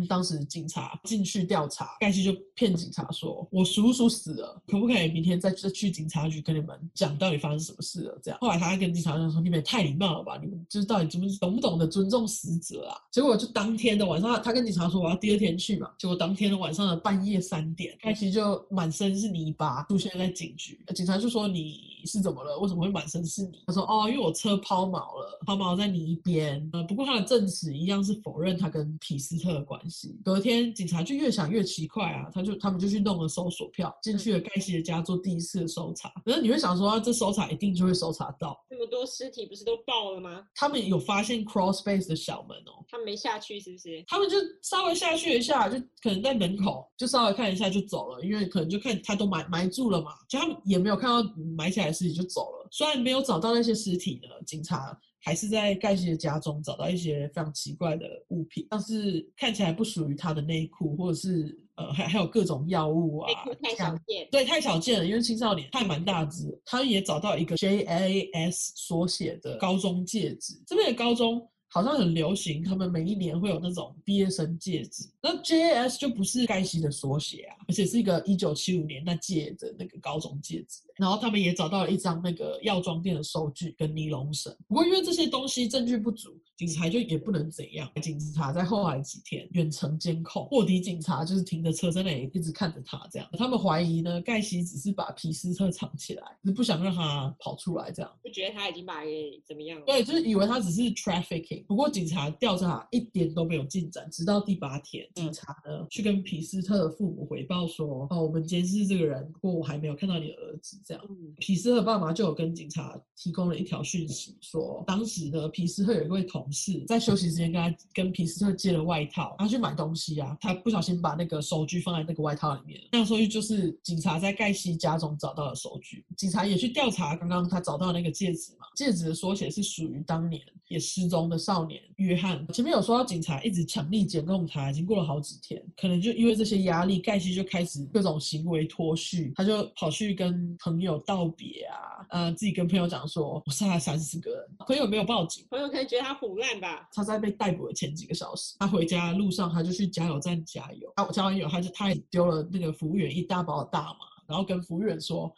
[0.07, 10.39] 当时警察进去调查，盖西就骗警察说：“我叔叔死了，可不可以明天再再去警察局跟你们讲到底发生什么事了？”这样，后来他还跟警察说：“你们也太礼貌了吧？
[10.41, 22.57] 你们就是到底怎么懂不懂得尊重死者啊？”结果就当天的晚上，他跟警察说：“我要第二天去嘛。”结果当天的晚上的半夜三点，盖西就满身是泥巴出现在警局，警察就说：“你。”是怎么了？
[22.59, 23.63] 为什么会满身是泥？
[23.67, 26.69] 他说哦，因为我车抛锚了，抛锚在泥边。
[26.73, 30.19] 呃，不过他的证词一样是否认他跟皮斯特的关系。
[30.23, 36.09] 隔天警察就越想越奇怪啊，他就他们就去弄了搜索票，进去了盖西的家做第一次的搜查。
[36.25, 40.45] 可是你会想说，啊，这搜查一定就会搜查到这么多尸体，不是都爆了吗？
[40.55, 44.03] 他们有发现 crawl space 的小门哦，他们没下去是不是？
[44.07, 52.67] 他们就稍微下去一下，就可能在门口就稍微看一下就走了，因为可能就看他都埋埋住了嘛，就他们也没有看到埋起来的尸体就走了。
[52.71, 63.31] 虽然没有找到那些尸体呢，警察还是在盖西的家中找到一些非常奇怪的物品，像是看起来不属于他的内裤，或者是呃还还有各种药物啊。
[63.31, 66.61] 内裤太小件，对，太小件了，因为青少年他还蛮大只。
[66.65, 71.47] 他也找到一个 JAS 缩写的高中戒指，这边的高中。
[71.73, 75.09] 好像很流行，他们每一年会有那种毕业生戒指。
[75.21, 80.81] 那 JAS 就不是盖西的缩写啊，而且是一个一九七五年那届的那个高中戒指。
[80.95, 84.55] 然后他们也找到了一张那个药妆店的收据跟尼龙绳。
[84.67, 86.39] 不过因为这些东西证据不足。
[86.55, 87.91] 警察就也不能怎样。
[87.99, 93.27] 警察在后来几天远程监控，卧底警察就是停着车在那里一直看着他，这样。
[93.33, 98.19] 他们怀疑呢，盖西只是把皮斯特藏起来，是不想让他跑出来，这样。
[98.23, 99.01] 就觉得他已经把
[99.43, 99.85] 怎么样了？
[99.87, 101.62] 对，就是以为他只是 trafficking。
[101.67, 111.03] 不过警察调查一点都没有进展，直到第八天，警察呢、嗯、去跟皮斯特的父母回报说：“哦，我们监视这个人，不过我还没有看到你的儿子。”这样。
[111.09, 116.41] 嗯、皮斯特爸妈就有跟警察提供了一条讯息，说当时呢，皮斯特有一位同。
[116.53, 122.79] 事在休息时间跟他跟皮斯特借了外套，他去买东西啊，他不小心把那个收据放在那个外套里面。
[122.91, 126.05] 那个收据就是警察在盖西家中找到的收据。
[126.15, 132.47] 警察也去调查刚刚他找到那个戒指嘛，戒指的缩写是属于当年也失踪的少年约翰。
[132.47, 146.89] 前面有说到警察一直强力检控他，已经过了好几天，可能就因为这些压力，盖西就开始各种行为脱序，他就跑去跟朋友道别啊，呃，自己跟朋友讲说，我杀了三十个人，朋友没有报警，朋友可能觉得他胡乱吧。
[146.93, 155.31] 他在被逮捕的前几个小时，他回家的路上，他就去加油站加油，啊，我加完油，他就他也丢了那个服务员一大包的大麻，然后跟服务员说，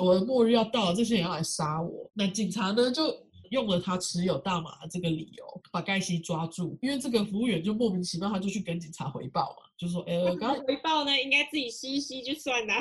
[0.00, 2.10] 我的末日要到了，这些人要来杀我。
[2.14, 3.04] 那警察呢就。
[3.52, 6.76] 用了他持有大麻的这个理由，把盖西抓住。
[6.80, 12.74] 因为这个服务员就莫名其妙，他就去跟警察回报嘛，就说：“哎、欸，刚回报呢，应该自己吸一吸就算了。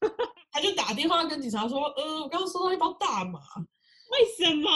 [0.52, 3.40] ”他就打电话跟警察说：“呃，我刚刚收到一包大麻。”
[4.10, 4.70] 为什么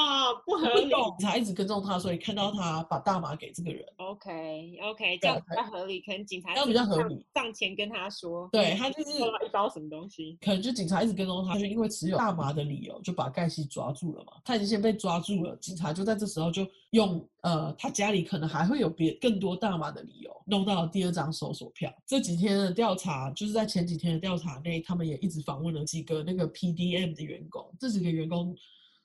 [0.45, 0.91] 不合理？
[0.91, 3.85] 警察一直跟踪他，所以看到他把大麻给这个人。
[3.97, 6.01] OK OK，这样比较合理。
[6.01, 10.37] 可能警察这样比较合理，上前跟他说，对他就是 一包什么东西。
[10.41, 14.35] 可能就警察一直跟踪他，就因为持有大麻的理由，就把盖西抓住了嘛。
[14.45, 21.91] 他已经先被抓住了，警察就在这时候就用呃，他家里可能还会有别更多大麻的理由，弄到了第二张搜索票。
[22.07, 28.55] 这几天的调查，就是在前几天的调查内，他们也一直访问了几个那个 PDM 的员工，这几个员工。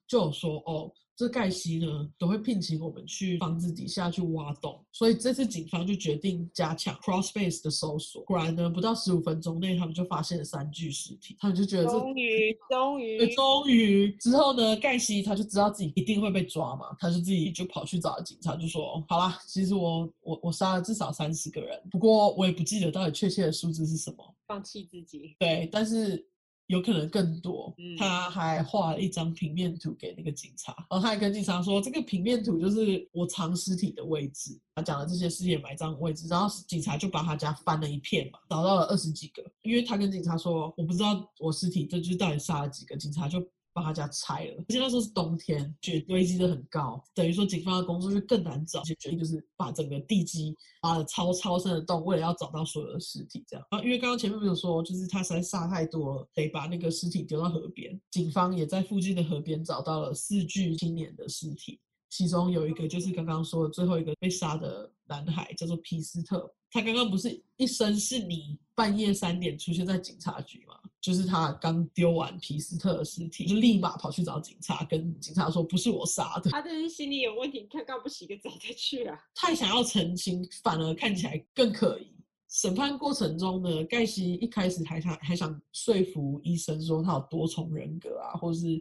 [0.08, 8.24] 就有说哦，这盖西呢都会聘请我们去房子底下去挖洞，所以这次警方就决定加强 cross space 的搜索。
[8.24, 11.36] 果然呢，不到十五分钟内，他们就发现了三具尸体。
[11.40, 24.36] 他们就觉得这终于终于终于之后呢，盖西他就知道自己一定会被抓嘛，他就自己就跑去找警察，就说：好啦，其实我我我杀了至少三十个人，不过我也不记得到底确切的数字是什么。
[24.48, 25.36] 放弃自己。
[25.40, 26.26] 对，但是。
[26.68, 43.46] 有可能更多，他还画了一张平面图给那个警察，然后他还跟警察说，这个平面图就是我藏尸体的位置，他讲了这些尸体埋葬的位置，然后警察就把他家翻了一片嘛，找到了二十几个，因为他跟警察说，我不知道我尸体这就是到底杀了几个，警察就。
[43.78, 48.82] 把他家拆了，而且那时候是冬天，雪堆积的很高，等于说警方的工作就更难找。
[48.82, 53.46] 就决定就是把整个地基挖了超超深的洞，为了要找到所有的尸体。
[53.48, 58.02] 这样啊，因为刚刚前面没有说，就是他实在杀太多了，得把那个尸体丢到河边。
[58.10, 66.52] 警方也在附近的河边找到了四具青年的尸体，其中有一个就是刚刚说的最后一个被杀的男孩，叫做皮斯特。
[66.78, 70.76] 他刚刚不是一声是你，半夜三点出现在警察局吗？
[71.02, 76.52] 就是他刚丢完皮斯特的尸体，就立马跑去找警察，跟警察说不是我杀的。
[76.52, 79.18] 他这是心理有问题，他干不洗个澡再去啊？
[79.34, 82.16] 太想要澄清，反而看起来更可疑。
[82.48, 88.80] 审判过程中呢，盖西一开始还想还想说服医生说他有多重人格啊，或是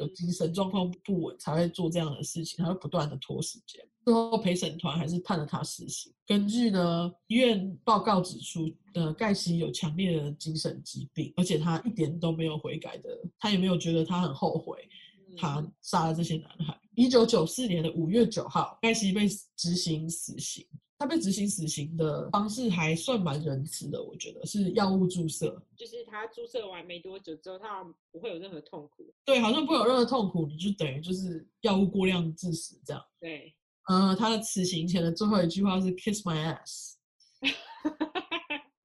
[0.00, 3.86] 有精神状况不稳才会做这样的事情，他会不断的拖时间。
[4.06, 6.12] 最后陪审团还是判了他死刑。
[6.24, 14.88] 根据呢医院报告指出，呃，盖西有强烈的精神疾病，而且他一点都没有悔改的，他也没有觉得他很后悔，
[15.36, 16.80] 他杀了这些男孩。
[16.94, 20.64] 一九九四年的五月九号，盖西被执行死刑。
[20.98, 29.12] 他被执行死刑的方式还算蛮仁慈的，我觉得是药物注射，就是他注射完没多久之后，他不会有任何痛苦。
[29.24, 33.02] 对，好像不会有任何痛苦，你就等于就是药物过量致死这样。
[33.20, 33.54] 对，
[33.88, 36.94] 呃，他的此行前的最后一句话是 “kiss my ass”，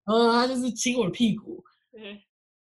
[0.05, 1.63] 呃， 他就是亲我的屁股。
[1.91, 2.23] 对，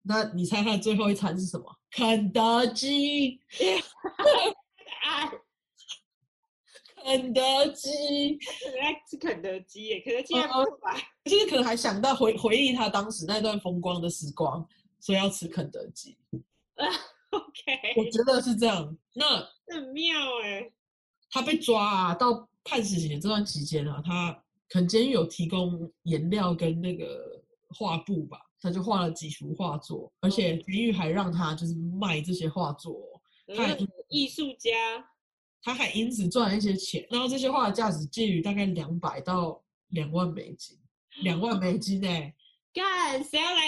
[0.03, 1.65] 那你猜他的最后一餐是什么？
[1.91, 3.39] 肯德基。
[7.03, 8.37] 肯德基，
[9.09, 10.77] 是肯德基耶，肯德基还不错，
[11.23, 14.67] 就是可能还想到回回忆他当时那段风光的时光，
[14.99, 16.17] 所以要吃肯德基。
[16.75, 16.85] 啊
[17.29, 18.97] ，OK，我觉得是这样。
[19.13, 19.39] 那
[19.73, 20.69] 很妙哎，
[21.29, 24.33] 他被抓啊，到判死刑的这段期间啊，他
[24.69, 33.21] 可能监狱有提供颜料跟那个画布吧，他就画了几幅画作，而且监狱还让他就是卖这些画作，
[33.55, 33.77] 他还
[34.09, 34.71] 艺术家。
[35.59, 40.77] 他还因此赚了一些钱，然后这些画的价值介于大概两百到两万美金，
[41.23, 42.33] 两万美金呢、欸？
[42.71, 43.61] 干，谁要来？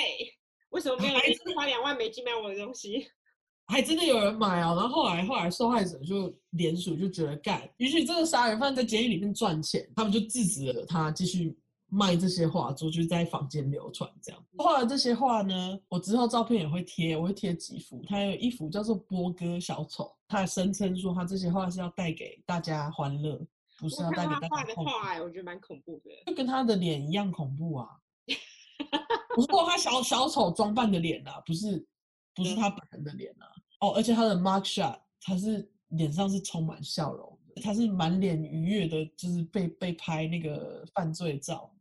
[0.69, 1.21] 为什么没有人
[1.55, 3.09] 花两万美金买我的东西？
[3.69, 4.75] 还真的有人买啊！
[4.75, 11.57] 然后后来后来受害者就联署，就觉得干，也许这个杀人犯在监狱里面赚钱，他们就制止了他继续。
[11.91, 14.39] 卖这些画作，就是在坊间流传这样。
[14.59, 17.99] 画的这些画呢，我之后照片也会贴，我会贴几幅。
[18.07, 23.41] 他有一幅叫做波哥小丑，他声称说他这些画是要带给大家欢乐，
[23.79, 27.89] 不是要带给大家画的画、欸，我觉得蛮恐怖的，就跟他的脸一样恐怖啊。
[29.33, 31.83] 不过他小小丑装扮的脸啊，不是
[32.35, 33.49] 不是他本人的脸啊。
[33.79, 41.73] 哦，而且他的 mug shot，他是脸上是充满笑容的，他是满脸愉悦的，就是被被拍那个犯罪照。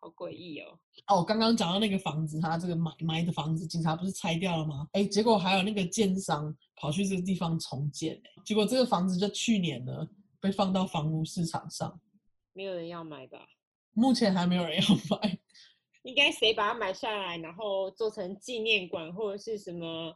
[0.00, 0.78] 好诡异哦！
[1.08, 4.86] 哦，刚刚讲到那个房子，他这个埋埋的房子，警察不是拆掉了吗？
[4.92, 10.08] 哎，结果还有那个建商跑去这个地方重建，结果这个房子就去年呢
[10.40, 12.00] 被放到房屋市场上，
[12.52, 13.48] 没有人要买吧？
[13.92, 15.38] 目前还没有人要买，
[16.02, 20.14] 应该谁把它买下来，然后做成纪念馆或者是什么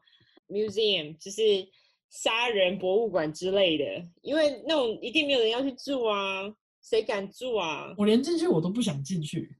[0.52, 1.66] museum，就是
[2.10, 3.84] 杀人博物馆之类的，
[4.20, 7.94] 因为那种一定没有人要去住啊，谁敢住啊？
[7.96, 9.56] 我连进去我都不想进去。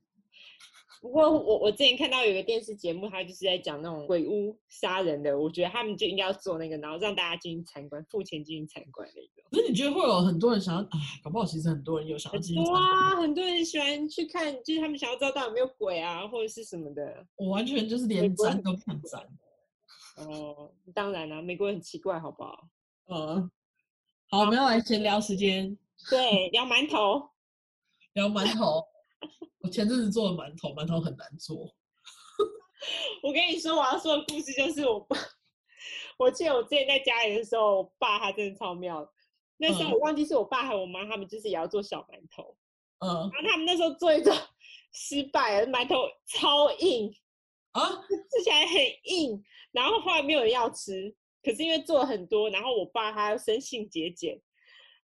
[1.01, 9.51] 不过我我之前看到有个电视节目，他就是在讲那种鬼屋杀人的，我觉得他们就应该要做那个，然后让大家进去参观，付钱进去参观那个。
[9.51, 10.81] 可是你觉得会有很多人想要？
[10.81, 12.81] 哎，搞不好其实很多人有想要进去参观。
[12.81, 17.27] 哇，很多人喜欢去看，就是他们想要知道到底有没有鬼啊，或者是什么的。
[17.35, 19.27] 我完全就是连沾都不想沾。
[20.16, 22.68] 哦，当然了，美国人很奇怪，好不好？
[23.09, 23.51] 嗯，
[24.28, 25.76] 好，我们要来闲聊时间。
[26.10, 27.30] 对，聊馒头，
[28.14, 28.84] 聊馒头。
[29.60, 31.56] 我前阵子做的馒头，馒头很难做。
[33.22, 35.16] 我跟你说，我要说的故事就是我爸。
[36.18, 39.09] 我记得我之前在家里的时候，我爸他真的超妙。
[39.56, 42.56] 那时候我忘记是我爸还是我妈，他们就是也要做小馒头。
[42.98, 43.09] 嗯。
[43.32, 44.34] 然后他们那时候做一做
[44.93, 45.94] 失败了，馒头
[46.26, 47.14] 超硬
[47.73, 47.89] 啊，
[48.31, 49.44] 吃起来很硬。
[49.73, 54.40] 然后后来没有人要吃，可是因为做了很多，然后我爸他要生性节俭。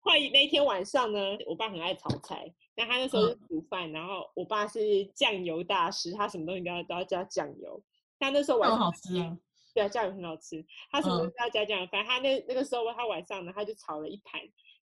[0.00, 2.52] 后来那天晚上呢，我爸很爱炒菜。
[2.76, 7.82] 那他那时候是煮饭，嗯，然后我爸是酱油大师，他什么东西都要都要加酱油。
[8.18, 9.36] 他那时候晚上好吃啊，
[9.74, 10.64] 对啊，酱油很好吃。
[10.90, 14.40] 他什么都要加酱油，反正他那那个时候他晚上呢，他就炒了一盘，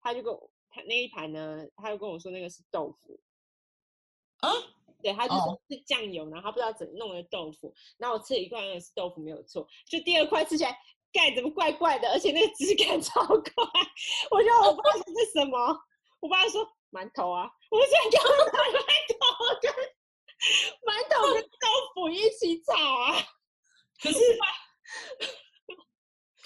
[0.02, 3.18] 他就跟我他那一盘呢，他就跟我说那个是豆腐
[4.40, 4.50] 啊，
[5.02, 7.74] 对，他就说是酱油，哦，然后他不知道怎么弄的豆腐。
[7.98, 10.78] 然后我吃了一块，那个是豆腐没有错，就第二块吃起来
[11.12, 13.42] 盖怎么怪怪的，而且那个质感 超怪。
[14.30, 15.56] 我觉得我爸说是什么，
[16.20, 16.66] 我爸说。
[16.90, 17.46] 馒头啊！
[17.70, 18.80] 我想叫他馒
[19.20, 19.70] 头跟
[20.86, 23.12] 馒头跟豆腐一起炒啊！
[24.02, 24.18] 可是，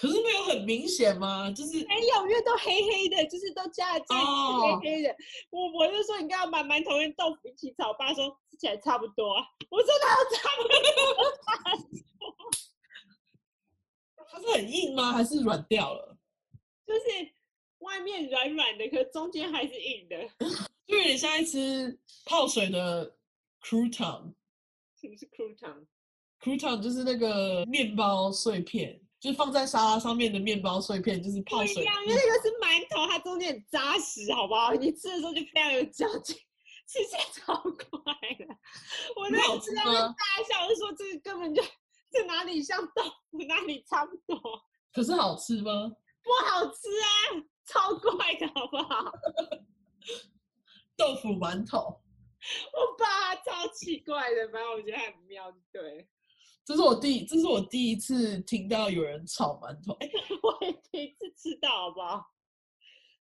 [0.03, 1.49] 可是没有很明显吗？
[1.51, 5.15] 就是没有，因为都黑黑的，就是都加了酱油，黑黑的。
[5.49, 9.45] 我我就说你刚刚把馒头跟豆腐一起炒，我爸说吃起来差不多啊。
[9.69, 10.75] 我说哪有差不多？
[14.29, 15.13] 它是很硬吗？
[15.13, 16.17] 还是软掉了？
[16.85, 16.99] 就是。
[17.79, 20.17] 外面软软的，可是中间还是硬的，
[20.87, 23.17] 就有点像一吃泡水的
[23.61, 24.33] crouton。
[24.95, 31.75] 什么是 crouton？crouton 就是那个面包碎片，就是放在沙拉上面的面包碎片，就是泡水。
[31.75, 34.73] 不一样，因为那个是馒头，它中间很扎实，好不好？
[34.73, 36.35] 你吃的时候就非常有嚼劲，
[36.85, 38.45] 吃起来超快的。
[39.15, 40.13] 我那时吃到大
[40.45, 41.63] 笑，就说这个根本就
[42.11, 43.01] 这哪里像豆
[43.31, 44.61] 腐，哪里差不多。
[44.91, 45.71] 可是好吃吗？
[46.21, 47.47] 不好吃啊！
[47.65, 49.09] 超怪的好不好？
[50.97, 51.79] 豆腐馒头，
[52.75, 55.49] 我爸超奇怪的，反正我觉得很妙。
[55.71, 56.09] 对，
[56.65, 59.97] 这是我第这是我第一次听到有人炒馒头，
[60.43, 62.31] 我也第一次吃到，好不好？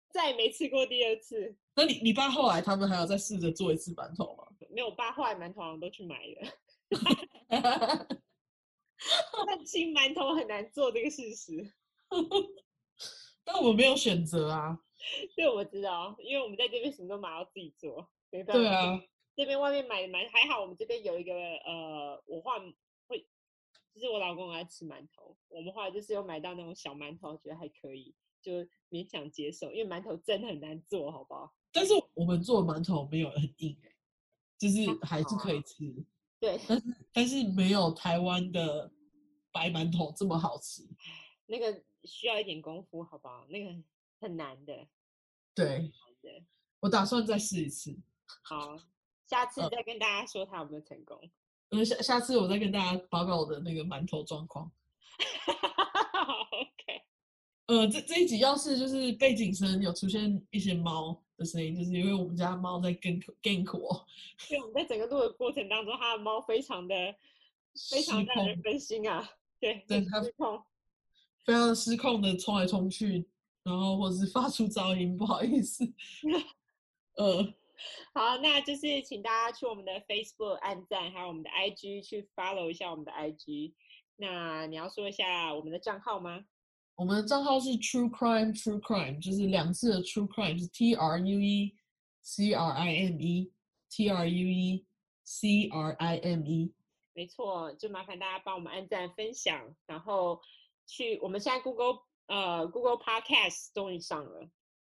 [0.10, 1.56] 再也没吃过第二次。
[1.76, 4.46] 那你你爸后来他们还有再试着做一次馒头吗？
[4.70, 6.52] 没有，我爸后来馒头好像都去买了。
[9.46, 11.74] 但清馒头很难做这个事实。
[13.46, 14.80] 但我没有选择啊。
[15.36, 18.10] 对，我知道，因为我们在这边什么都买，要自己做。
[18.32, 19.00] 对啊，
[19.36, 22.74] 这边外面买的蛮还好，我们这边有一个呃，我后来会，
[23.98, 28.52] 就是我老公爱吃馒头，我们后来就是有买到那种小馒头，觉得还可以，就
[28.91, 31.52] 勉强接受，因为馒头真的很难做，好不好？
[31.72, 33.76] 但是我们做馒头没有很硬，
[34.56, 35.84] 就是还是可以吃。
[35.90, 36.06] 啊、
[36.40, 38.91] 对，但是但是没有台湾的
[39.52, 40.88] 白馒头这么好吃。
[41.48, 43.48] 那个需要一点功夫，好不好？
[43.49, 43.84] 那个
[44.22, 44.88] 很难的。
[45.56, 45.91] 对，
[46.82, 47.98] 我打算再试一次。
[48.44, 48.78] 好，
[49.26, 51.19] 下次再跟大家说他有没有成功。
[51.69, 54.72] 嗯，下下次我再跟大家报告我的那个馒头状况。
[56.52, 57.02] OK。
[57.68, 64.07] 呃，这这一集要是就是背景声有出现一些猫的声音，就是因为我们家猫在 gank gank 我。
[64.48, 66.95] 对，我们在整个录的过程当中，它的猫非常的
[67.91, 69.30] 非常让人分心啊。
[69.60, 70.64] 对，对，它失控，
[71.44, 73.27] 非常失控的冲来冲去。
[73.64, 75.84] 然后或者是发出噪音，不好意思。
[77.18, 77.53] 呃，
[78.14, 83.74] 好，那就是请大家去我们的 Facebook 按赞，还有我们的 IG 去 follow 一下我们的 IG。
[84.16, 86.45] 那你要说一下我们的账号吗？
[86.95, 91.76] 我们的账号是 True Crime True Crime，就是两次的 True Crime，是 T R U E
[92.22, 93.52] C R I M E
[93.90, 94.86] T R U E
[95.24, 96.74] C R I M E。
[97.14, 100.41] 没错，就麻烦大家帮我们按赞分享，然后
[100.86, 102.06] 去我们现在 Google。
[102.28, 104.49] 呃，Google Podcast 终于上了，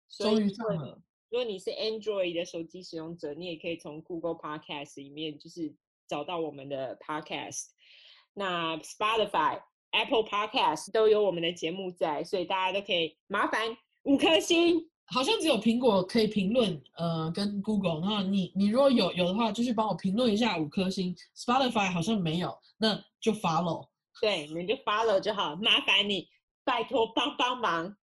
[0.07, 1.01] 终于上了。
[1.29, 5.73] 如果你是 Android 的手机使用者，你也可以从 Google Podcast 里面就是
[6.07, 7.65] 找到我们的 Podcast。
[8.33, 9.61] 那 Spotify、
[9.91, 14.89] Apple Podcast 都有我们的节目在，所以大家都可以麻烦五颗星。
[15.07, 17.99] 好像只有苹果可以评论，呃，跟 Google。
[18.01, 21.15] 然后你你如果有有的话，就去帮我评论一下五颗星。
[21.35, 23.87] Spotify 好像没有，那就 Follow。
[24.21, 26.27] 对，你就 Follow 就好，麻烦你。
[26.63, 27.95] 拜托帮帮忙，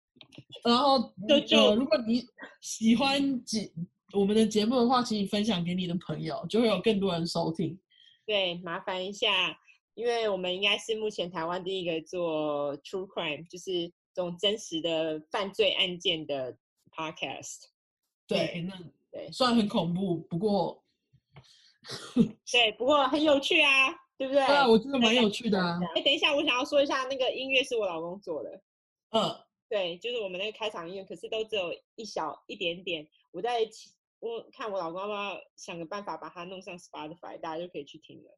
[0.64, 2.26] 然后就就、呃、如果你
[2.62, 3.72] 喜欢节
[4.14, 7.80] 我们的节目的话，请你分享给你的朋友，就会有更多人收听。
[8.26, 9.58] 对，麻烦一下，
[9.96, 16.56] 因为我们应该是目前台湾第一个做 True Crime，就是这种真实的犯罪案件的
[16.96, 17.66] Podcast。
[18.28, 18.78] 对，那
[19.12, 20.84] 对，虽然很恐怖，不过
[22.52, 23.98] 对，不过很有趣啊。
[24.22, 24.46] 对不对？
[24.46, 25.80] 对啊，我觉得蛮有趣的啊。
[25.96, 28.62] 哎，等一下，我想要说一下，那个音乐是我老公做的。
[29.10, 29.36] 嗯，
[29.72, 33.08] 对，就是我们那个开场音乐，可是都只有一小一点点。
[33.32, 33.62] 我在
[34.20, 38.38] 我看我老公要不要想个办法把它弄上 Spotify，大家就可以去听了。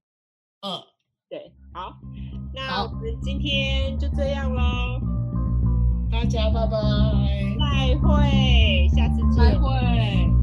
[0.61, 0.85] 嗯，
[1.27, 1.97] 对，好，
[2.53, 4.61] 那我们今天就这样喽。
[6.11, 6.77] 大家拜拜，
[7.57, 9.43] 再会，下次见。
[9.43, 10.42] 再会。